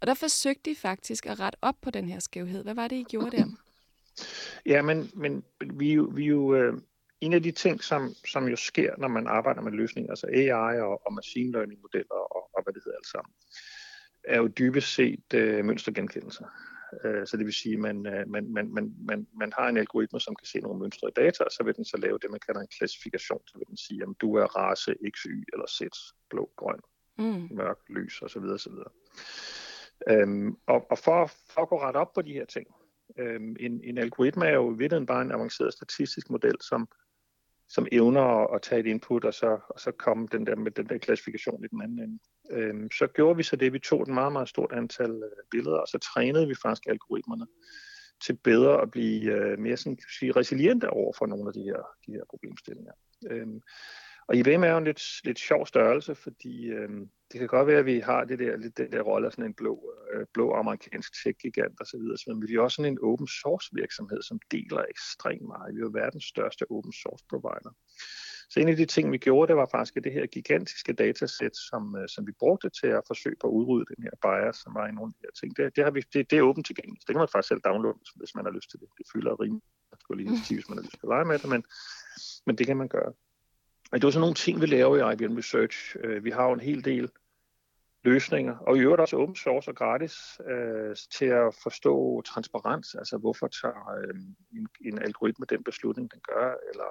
[0.00, 2.62] Og der forsøgte de faktisk at rette op på den her skævhed.
[2.62, 3.44] Hvad var det, I gjorde der?
[4.66, 6.54] Ja, men, men vi, vi jo...
[6.54, 6.74] Øh
[7.20, 10.80] en af de ting, som, som jo sker, når man arbejder med løsninger, altså AI
[10.80, 13.32] og, og machine learning modeller og, og hvad det hedder alt sammen,
[14.26, 16.44] er jo dybest set øh, mønstergenkendelse.
[17.04, 19.76] Øh, så det vil sige, at man, øh, man, man, man, man, man har en
[19.76, 22.30] algoritme, som kan se nogle mønstre i data, og så vil den så lave det,
[22.30, 23.40] man kalder en klassifikation.
[23.46, 25.80] Så vil den sige, at du er race X, Y eller Z,
[26.30, 26.80] blå, grøn,
[27.18, 27.48] mm.
[27.50, 28.42] mørk, lys osv.
[28.42, 28.72] osv.
[30.08, 32.66] Øhm, og, og for, for at gå ret op på de her ting,
[33.18, 36.88] øhm, en, en algoritme er jo i virkeligheden bare en avanceret statistisk model, som
[37.68, 40.88] som evner at tage et input, og så, og så komme den der med den
[40.88, 42.18] der klassifikation i den anden ende.
[42.50, 45.76] Øhm, så gjorde vi så det, vi tog et meget, meget stort antal øh, billeder,
[45.76, 47.46] og så trænede vi faktisk algoritmerne
[48.24, 51.82] til bedre at blive øh, mere sådan, sige, resiliente over for nogle af de her,
[52.06, 52.92] de her problemstillinger.
[53.30, 53.60] Øhm,
[54.28, 57.78] og IBM er jo en lidt, lidt sjov størrelse, fordi øhm, det kan godt være,
[57.78, 60.52] at vi har det der, lidt den der rolle af sådan en blå, øh, blå
[60.52, 65.46] amerikansk tech-gigant osv., men vi er også sådan en open source virksomhed, som deler ekstremt
[65.52, 65.74] meget.
[65.74, 67.72] Vi er jo verdens største open source provider.
[68.50, 71.96] Så en af de ting, vi gjorde, det var faktisk det her gigantiske datasæt, som,
[71.98, 74.86] øh, som vi brugte til at forsøge på at udrydde den her bias, som var
[74.88, 75.56] i nogle af de her ting.
[75.56, 77.04] Det, det, har vi, det, det er åbent tilgængeligt.
[77.06, 78.88] Det kan man faktisk selv downloade, hvis man har lyst til det.
[78.98, 79.64] Det fylder rimelig.
[79.92, 81.62] Jeg skulle lige sige, hvis man har lyst til at lege med det, men,
[82.46, 83.12] men det kan man gøre.
[83.92, 85.96] Men det var sådan nogle ting, vi laver i IBM Research.
[86.00, 87.10] Øh, vi har jo en hel del
[88.04, 93.18] løsninger, og i øvrigt også open source og gratis øh, til at forstå transparens, altså
[93.18, 94.14] hvorfor tager øh,
[94.56, 96.90] en, en algoritme den beslutning, den gør, eller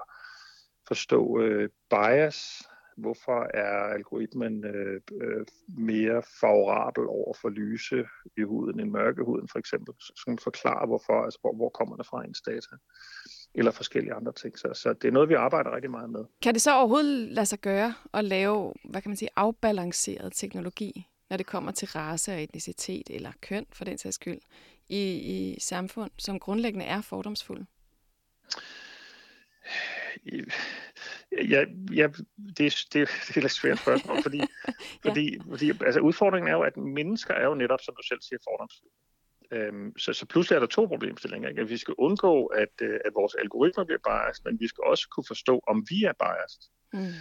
[0.87, 2.61] forstå øh, bias,
[2.97, 9.59] hvorfor er algoritmen øh, øh, mere favorabel over for lyse i huden end mørkehuden for
[9.59, 12.75] eksempel, så kan man forklare hvorfor, altså hvor, hvor kommer det fra ens data,
[13.55, 14.59] eller forskellige andre ting.
[14.59, 16.25] Så, så det er noget, vi arbejder rigtig meget med.
[16.41, 21.07] Kan det så overhovedet lade sig gøre at lave, hvad kan man sige, afbalanceret teknologi,
[21.29, 24.39] når det kommer til race og etnicitet, eller køn for den sags skyld,
[24.89, 27.65] i, i samfund, som grundlæggende er fordomsfulde?
[31.49, 32.07] Ja, ja
[32.57, 34.37] det, det, det er et svært spørgsmål, fordi,
[34.67, 35.09] ja.
[35.09, 38.39] fordi, fordi altså, udfordringen er jo, at mennesker er jo netop, som du selv siger,
[38.49, 38.93] fordomsfulde.
[39.51, 41.49] Øhm, så, så pludselig er der to problemstillinger.
[41.49, 41.61] Ikke?
[41.61, 45.07] At vi skal undgå, at, øh, at vores algoritmer bliver biased, men vi skal også
[45.09, 46.61] kunne forstå, om vi er biased.
[46.93, 47.13] Mm.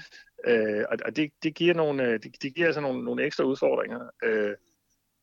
[0.50, 3.44] Øh, og og det, det giver, nogle, øh, det, det giver altså nogle, nogle ekstra
[3.44, 4.10] udfordringer.
[4.24, 4.54] Øh,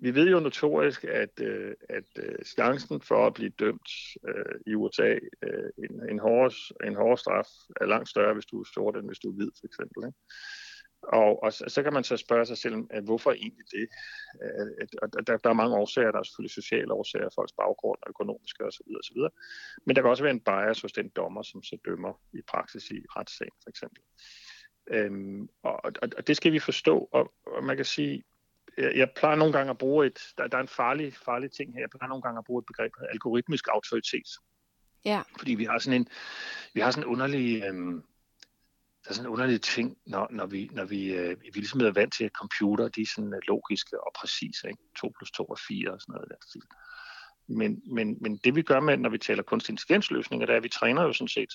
[0.03, 3.89] vi ved jo notorisk, at, øh, at øh, chancen for at blive dømt
[4.27, 7.47] øh, i USA, øh, en, en, hård, en hård straf,
[7.81, 10.07] er langt større, hvis du er sort, end hvis du er hvid, for eksempel.
[10.07, 10.17] Ikke?
[11.03, 13.89] Og, og så, så kan man så spørge sig selv, at hvorfor egentlig det?
[14.81, 14.89] At,
[15.19, 16.11] at der, der er mange årsager.
[16.11, 18.87] Der er selvfølgelig sociale årsager, folks baggrund, økonomiske osv.
[18.99, 19.17] osv.
[19.85, 22.91] Men der kan også være en bias hos den dommer, som så dømmer i praksis
[22.91, 24.01] i retssagen, for eksempel.
[24.87, 28.23] Øhm, og, og, og det skal vi forstå, og, og man kan sige,
[28.77, 31.73] jeg, jeg plejer nogle gange at bruge et, der, der er en farlig, farlig ting
[31.73, 34.27] her, jeg plejer nogle gange at bruge et begreb, algoritmisk autoritet.
[35.05, 35.21] Ja.
[35.37, 36.07] Fordi vi har sådan en,
[36.73, 38.03] vi har sådan en underlig, øhm,
[39.03, 41.91] der er sådan en underlig ting, når, når vi, når vi, øh, vi ligesom er
[41.91, 44.83] vant til, at computer, de er sådan øh, logiske og præcise, ikke?
[44.99, 46.59] 2 plus 2 er 4 og sådan noget der.
[47.47, 50.63] Men, men, men det vi gør med, når vi taler kunstig intelligensløsninger, det er, at
[50.63, 51.53] vi træner jo sådan set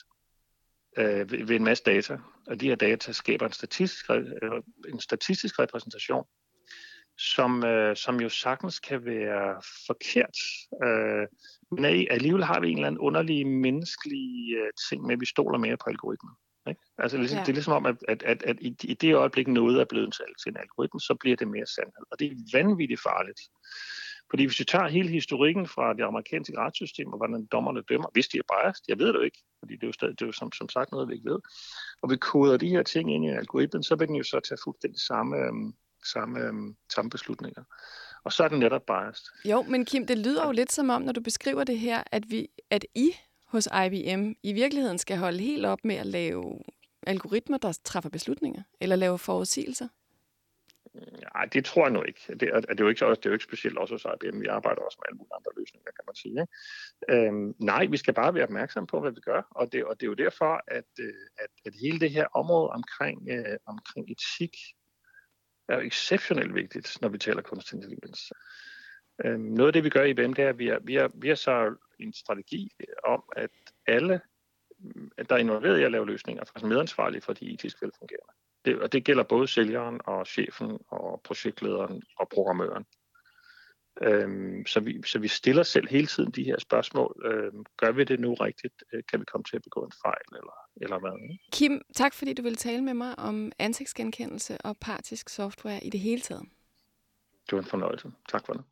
[0.98, 5.00] øh, ved, ved en masse data, og de her data skaber en statistisk, øh, en
[5.00, 6.24] statistisk repræsentation,
[7.18, 10.38] som, øh, som jo sagtens kan være forkert.
[10.84, 11.26] Øh,
[11.70, 15.58] men alligevel har vi en eller anden underlig menneskelig øh, ting med, at vi stoler
[15.58, 16.34] mere på algoritmen.
[16.68, 16.80] Ikke?
[16.98, 17.42] Altså, ligesom, ja.
[17.42, 20.14] det er ligesom om, at, at, at, at i, i det øjeblik noget er blevet
[20.42, 22.04] til en algoritme, så bliver det mere sandhed.
[22.10, 23.40] Og det er vanvittigt farligt.
[24.30, 28.28] Fordi hvis vi tager hele historikken fra det amerikanske retssystem, og hvordan dommerne dømmer, hvis
[28.28, 30.26] de er biased, jeg ved det jo ikke, fordi det er jo, stadig, det er
[30.26, 31.38] jo som, som sagt noget, vi ikke ved,
[32.02, 34.58] og vi koder de her ting ind i algoritmen, så vil den jo så tage
[34.64, 35.74] fuldstændig samme, øhm,
[36.12, 37.62] samme, øhm, samme beslutninger.
[38.24, 39.26] Og så er den netop biased.
[39.44, 42.24] Jo, men Kim, det lyder jo lidt som om, når du beskriver det her, at,
[42.28, 43.10] vi, at I
[43.46, 46.60] hos IBM i virkeligheden skal holde helt op med at lave
[47.06, 49.88] algoritmer, der træffer beslutninger, eller lave forudsigelser?
[51.34, 52.20] Nej, det tror jeg nu ikke.
[52.40, 54.40] Det er, det er, jo, ikke, det er jo ikke specielt også hos IBM.
[54.40, 56.40] Vi arbejder også med alle mulige andre løsninger, kan man sige.
[56.40, 57.26] Ikke?
[57.26, 59.42] Øhm, nej, vi skal bare være opmærksomme på, hvad vi gør.
[59.50, 62.70] Og det, og det er jo derfor, at, øh, at, at hele det her område
[62.70, 64.56] omkring, øh, omkring etik
[65.68, 68.32] er jo exceptionelt vigtigt, når vi taler kunstig intelligens.
[69.24, 71.10] Øhm, noget af det, vi gør i IBM, det er, at vi har, vi har,
[71.14, 72.70] vi har så en strategi
[73.04, 73.50] om, at
[73.86, 74.20] alle,
[75.28, 78.32] der er involveret i at lave løsninger, er faktisk medansvarlige for de etisk velfungerende.
[78.64, 82.84] Det, og det gælder både sælgeren og chefen og projektlederen og programmøren.
[84.02, 87.22] Øhm, så, vi, så vi stiller selv hele tiden de her spørgsmål.
[87.24, 88.84] Øhm, gør vi det nu rigtigt?
[88.92, 91.36] Øh, kan vi komme til at begå en fejl eller, eller hvad?
[91.52, 96.00] Kim, tak fordi du ville tale med mig om ansigtsgenkendelse og partisk software i det
[96.00, 96.42] hele taget.
[97.46, 98.12] Det var en fornøjelse.
[98.28, 98.64] Tak for det.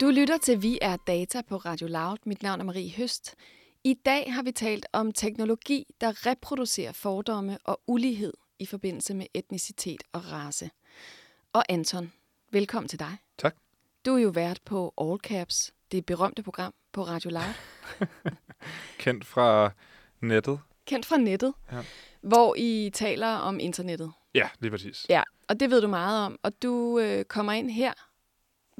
[0.00, 2.16] Du lytter til Vi er Data på Radio Loud.
[2.24, 3.34] Mit navn er Marie Høst.
[3.84, 9.26] I dag har vi talt om teknologi, der reproducerer fordomme og ulighed i forbindelse med
[9.34, 10.70] etnicitet og race.
[11.52, 12.12] Og Anton,
[12.50, 13.16] velkommen til dig.
[13.38, 13.56] Tak.
[14.06, 17.54] Du er jo vært på All Caps, det berømte program på Radio Loud.
[18.98, 19.70] Kendt fra
[20.20, 20.60] nettet.
[20.86, 21.82] Kendt fra nettet, ja.
[22.20, 24.12] hvor I taler om internettet.
[24.34, 25.06] Ja, lige præcis.
[25.08, 26.38] Ja, og det ved du meget om.
[26.42, 27.92] Og du øh, kommer ind her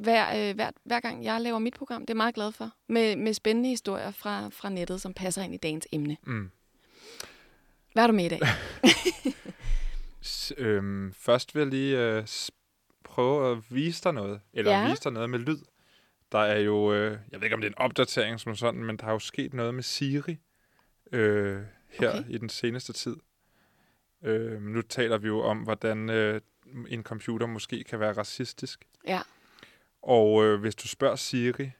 [0.03, 2.01] hver, øh, hver, hver gang jeg laver mit program.
[2.03, 2.70] Det er jeg meget glad for.
[2.88, 6.16] Med, med spændende historier fra, fra nettet, som passer ind i dagens emne.
[6.22, 6.51] Mm.
[7.92, 8.40] Hvad har du med i dag?
[10.24, 12.26] S- øhm, først vil jeg lige øh,
[13.05, 14.40] prøve at vise dig noget.
[14.53, 14.88] Eller ja.
[14.90, 15.59] vise dig noget med lyd.
[16.32, 18.96] Der er jo, øh, jeg ved ikke om det er en opdatering som sådan, men
[18.96, 20.36] der har jo sket noget med Siri
[21.12, 22.24] øh, her okay.
[22.28, 23.16] i den seneste tid.
[24.22, 26.40] Øh, nu taler vi jo om, hvordan øh,
[26.88, 28.84] en computer måske kan være racistisk.
[29.07, 29.20] Ja.
[30.03, 31.70] Og øh, hvis du spørger Siri,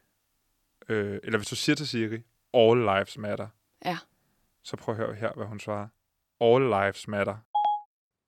[0.89, 2.23] øh, eller hvis du siger til Siri,
[2.55, 3.49] all lives matter,
[3.85, 3.99] ja.
[4.63, 5.89] Så prøv at høre her, hvad hun svarer.
[6.41, 7.37] All lives matter.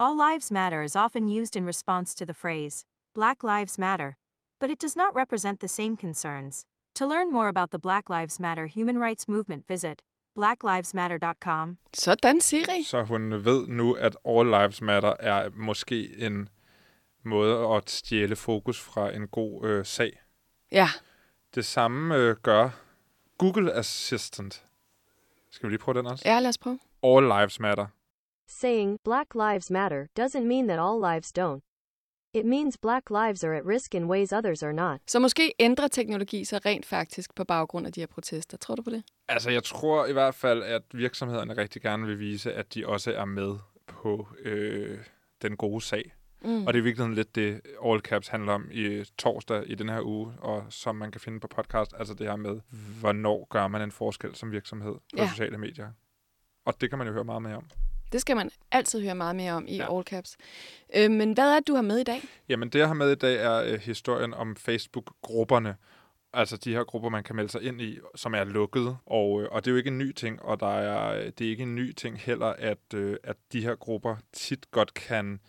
[0.00, 4.12] All lives matter is often used in response to the phrase, Black Lives Matter,
[4.60, 6.66] but it does not represent the same concerns.
[6.94, 10.02] To learn more about the Black Lives Matter human rights movement, visit
[10.38, 11.78] blacklivesmatter.com.
[11.94, 12.82] Sådan, Siri.
[12.82, 16.48] Så hun ved nu, at all lives matter er måske en
[17.24, 20.20] måde at stjæle fokus fra en god øh, sag.
[20.72, 20.88] Ja.
[21.54, 22.70] Det samme øh, gør
[23.38, 24.66] Google Assistant.
[25.50, 26.22] Skal vi lige prøve den også?
[26.28, 26.78] Ja, lad os prøve.
[27.02, 27.86] All lives matter.
[28.48, 31.60] Saying Black Lives Matter doesn't mean that all lives don't.
[32.34, 35.00] It means black lives are at risk in ways others are not.
[35.06, 38.56] Så måske ændrer teknologi sig rent faktisk på baggrund af de her protester.
[38.56, 39.04] Tror du på det?
[39.28, 43.12] Altså, jeg tror i hvert fald, at virksomhederne rigtig gerne vil vise, at de også
[43.12, 44.98] er med på øh,
[45.42, 46.14] den gode sag.
[46.44, 46.66] Mm.
[46.66, 50.00] Og det er virkelig lidt det, All Caps handler om i torsdag i den her
[50.02, 52.60] uge, og som man kan finde på podcast, altså det her med,
[53.00, 55.28] hvornår gør man en forskel som virksomhed på Ja.
[55.28, 55.88] sociale medier.
[56.64, 57.66] Og det kan man jo høre meget mere om.
[58.12, 59.96] Det skal man altid høre meget mere om i Ja.
[59.96, 60.36] All Caps.
[60.96, 62.20] Øh, men hvad er det, du har med i dag?
[62.48, 65.76] Jamen, det jeg har med i dag er øh, historien om Facebook-grupperne.
[66.32, 68.96] Altså de her grupper, man kan melde sig ind i, som er lukkede.
[69.06, 71.46] Og, øh, og det er jo ikke en ny ting, og der er, øh, det
[71.46, 75.40] er ikke en ny ting heller, at, øh, at de her grupper tit godt kan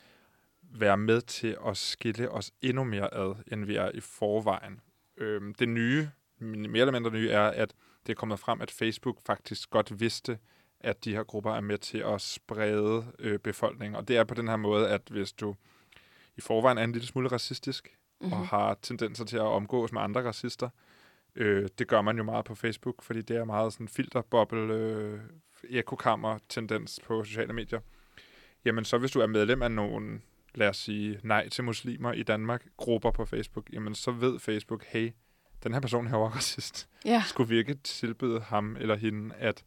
[0.74, 4.80] være med til at skille os endnu mere ad, end vi er i forvejen.
[5.18, 6.10] Øhm, det nye,
[6.40, 7.74] mere eller mindre nye, er, at
[8.08, 10.38] det er kommet frem, at Facebook faktisk godt vidste,
[10.80, 13.96] at de her grupper er med til at sprede øh, befolkningen.
[13.96, 15.56] Og det er på den her måde, at hvis du
[16.38, 18.34] i forvejen er en lille smule racistisk, mm-hmm.
[18.34, 20.70] og har tendenser til at omgås med andre racister,
[21.36, 25.20] øh, det gør man jo meget på Facebook, fordi det er meget sådan filterboble, øh,
[25.70, 27.80] ekokammer-tendens på sociale medier.
[28.66, 30.24] Jamen så hvis du er medlem af nogen,
[30.56, 34.86] lad os sige, nej til muslimer i Danmark, grupper på Facebook, jamen så ved Facebook,
[34.86, 35.12] hey,
[35.64, 36.90] den her person her var racist.
[37.06, 37.24] Ja.
[37.28, 39.64] Skulle vi ikke tilbyde ham eller hende at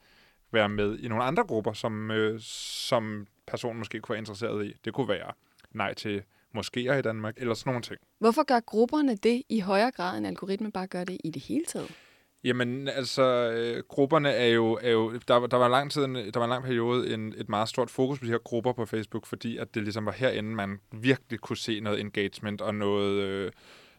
[0.53, 4.74] være med i nogle andre grupper, som, øh, som personen måske kunne være interesseret i?
[4.85, 5.32] Det kunne være
[5.72, 6.22] nej til
[6.57, 8.01] moskéer i Danmark, eller sådan nogle ting.
[8.18, 11.64] Hvorfor gør grupperne det i højere grad, end algoritmen bare gør det i det hele
[11.64, 11.91] taget?
[12.45, 14.78] Jamen, altså, øh, grupperne er jo...
[14.82, 17.34] Er jo der, var- der, var lang tid, en- der var en lang periode en,
[17.36, 20.12] et meget stort fokus på de her grupper på Facebook, fordi at det ligesom var
[20.12, 23.53] herinde, man virkelig kunne se noget engagement og noget, øh,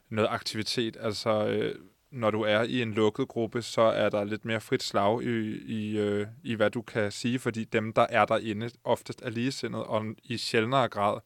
[0.09, 0.97] noget aktivitet.
[0.99, 1.75] Altså, øh,
[2.11, 5.27] når du er i en lukket gruppe, så er der lidt mere frit slag i,
[5.67, 9.83] i, øh, i hvad du kan sige, fordi dem, der er derinde, oftest er ligesindet,
[9.83, 11.19] og i sjældnere grad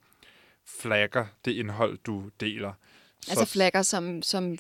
[0.68, 2.74] flagger det indhold, du deler.
[3.30, 4.58] Altså flagger som, som øh,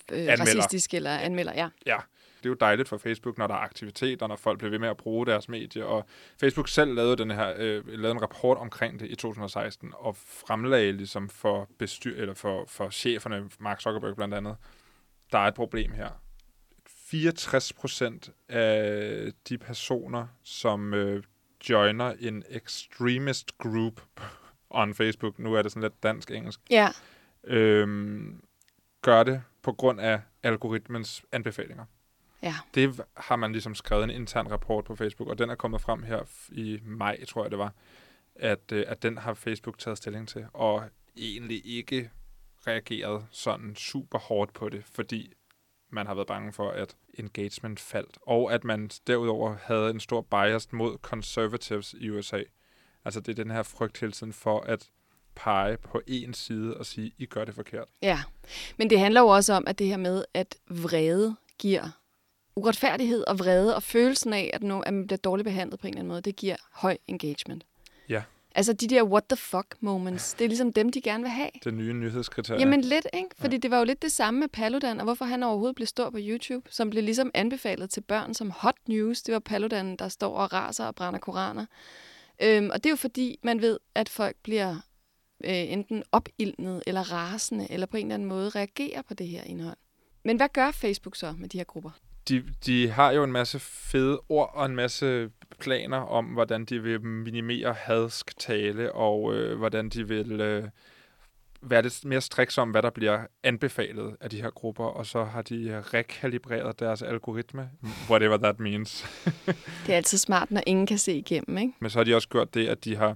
[0.58, 1.70] racistisk eller anmelder, ja.
[1.86, 1.98] Ja,
[2.40, 4.80] det er jo dejligt for Facebook, når der er aktivitet, og når folk bliver ved
[4.80, 5.86] med at bruge deres medie.
[5.86, 6.06] Og
[6.40, 10.92] Facebook selv lavede, den her, øh, lavede en rapport omkring det i 2016, og fremlagde
[10.92, 14.56] ligesom for, bestyr, eller for, for cheferne, Mark Zuckerberg blandt andet,
[15.32, 16.10] der er et problem her.
[16.88, 21.24] 64 procent af de personer, som øh,
[21.70, 24.02] joiner en extremist group
[24.70, 26.90] on Facebook, nu er det sådan lidt dansk-engelsk, Ja,
[27.44, 28.42] øhm,
[29.02, 31.86] gør det på grund af algoritmens anbefalinger.
[32.44, 32.56] Ja.
[32.74, 36.04] Det har man ligesom skrevet en intern rapport på Facebook, og den er kommet frem
[36.04, 36.22] her
[36.52, 37.74] i maj, tror jeg det var,
[38.36, 40.84] at, øh, at den har Facebook taget stilling til, og
[41.18, 42.10] egentlig ikke
[42.68, 45.34] reageret sådan super hårdt på det, fordi
[45.92, 50.22] man har været bange for, at engagement faldt, og at man derudover havde en stor
[50.22, 52.42] bias mod conservatives i USA.
[53.06, 54.90] Altså det er den her frygt hele tiden for at
[55.36, 57.88] pege på en side og sige, I gør det forkert.
[58.02, 58.20] Ja,
[58.78, 61.99] men det handler jo også om, at det her med, at vrede giver
[62.60, 65.94] uretfærdighed og vrede og følelsen af, at, nu, at man bliver dårligt behandlet på en
[65.94, 67.66] eller anden måde, det giver høj engagement.
[68.10, 68.24] Ja.
[68.56, 71.50] Altså de der what the fuck moments, det er ligesom dem, de gerne vil have.
[71.64, 72.60] Det nye nyhedskriterie.
[72.60, 73.30] Jamen lidt, ikke?
[73.38, 76.10] Fordi det var jo lidt det samme med Paludan, og hvorfor han overhovedet blev stor
[76.10, 79.22] på YouTube, som blev ligesom anbefalet til børn som hot news.
[79.22, 81.66] Det var Paludan, der står og raser og brænder koraner.
[82.42, 84.76] Øhm, og det er jo fordi, man ved, at folk bliver
[85.44, 89.44] øh, enten opildnet eller rasende, eller på en eller anden måde reagerer på det her
[89.44, 89.78] indhold.
[90.24, 91.92] Men hvad gør Facebook så med de her grupper?
[92.30, 96.84] De, de har jo en masse fede ord og en masse planer om, hvordan de
[96.84, 100.64] vil minimere hadsk tale, og øh, hvordan de vil øh,
[101.62, 105.24] være lidt mere striks om, hvad der bliver anbefalet af de her grupper, og så
[105.24, 107.70] har de rekalibreret deres algoritme,
[108.10, 109.06] whatever that means.
[109.86, 111.74] Det er altid smart, når ingen kan se igennem, ikke?
[111.80, 113.16] Men så har de også gjort det, at de har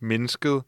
[0.00, 0.62] mindsket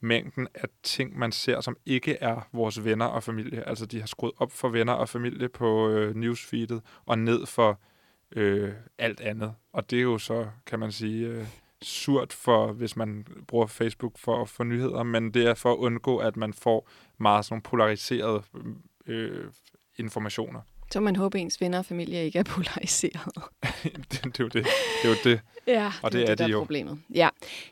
[0.00, 3.68] mængden af ting, man ser, som ikke er vores venner og familie.
[3.68, 7.80] Altså, de har skruet op for venner og familie på øh, newsfeedet, og ned for
[8.36, 9.54] øh, alt andet.
[9.72, 11.46] Og det er jo så, kan man sige, øh,
[11.82, 15.76] surt for, hvis man bruger Facebook for at få nyheder, men det er for at
[15.76, 16.88] undgå, at man får
[17.18, 18.42] meget sådan polariserede
[19.06, 19.44] øh,
[19.96, 20.60] informationer.
[20.92, 23.34] Så man håbe, at ens venner og familie ikke er polariseret.
[23.82, 24.52] det, det, er jo det.
[24.52, 25.40] det er jo det.
[25.66, 26.58] Ja, Og det er det de der jo.
[26.58, 27.02] problemet.
[27.14, 27.28] Ja.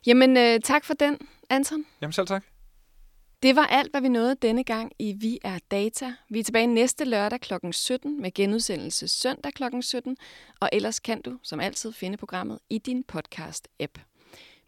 [0.07, 1.18] Jamen, øh, tak for den,
[1.51, 1.84] Anton.
[2.01, 2.44] Jamen selv tak.
[3.42, 6.14] Det var alt, hvad vi nåede denne gang i Vi er Data.
[6.28, 7.55] Vi er tilbage næste lørdag kl.
[7.72, 9.62] 17 med genudsendelse søndag kl.
[9.80, 10.16] 17,
[10.61, 14.01] og ellers kan du som altid finde programmet i din podcast-app.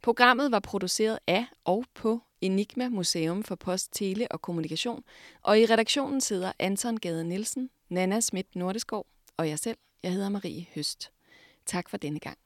[0.02, 5.04] Programmet var produceret af og på Enigma Museum for Post, Tele og Kommunikation,
[5.42, 9.06] og i redaktionen sidder Anton Gade Nielsen, Nana Schmidt Nordeskov
[9.36, 9.78] og jeg selv.
[10.02, 11.10] Jeg hedder Marie Høst.
[11.66, 12.38] Tak for denne gang.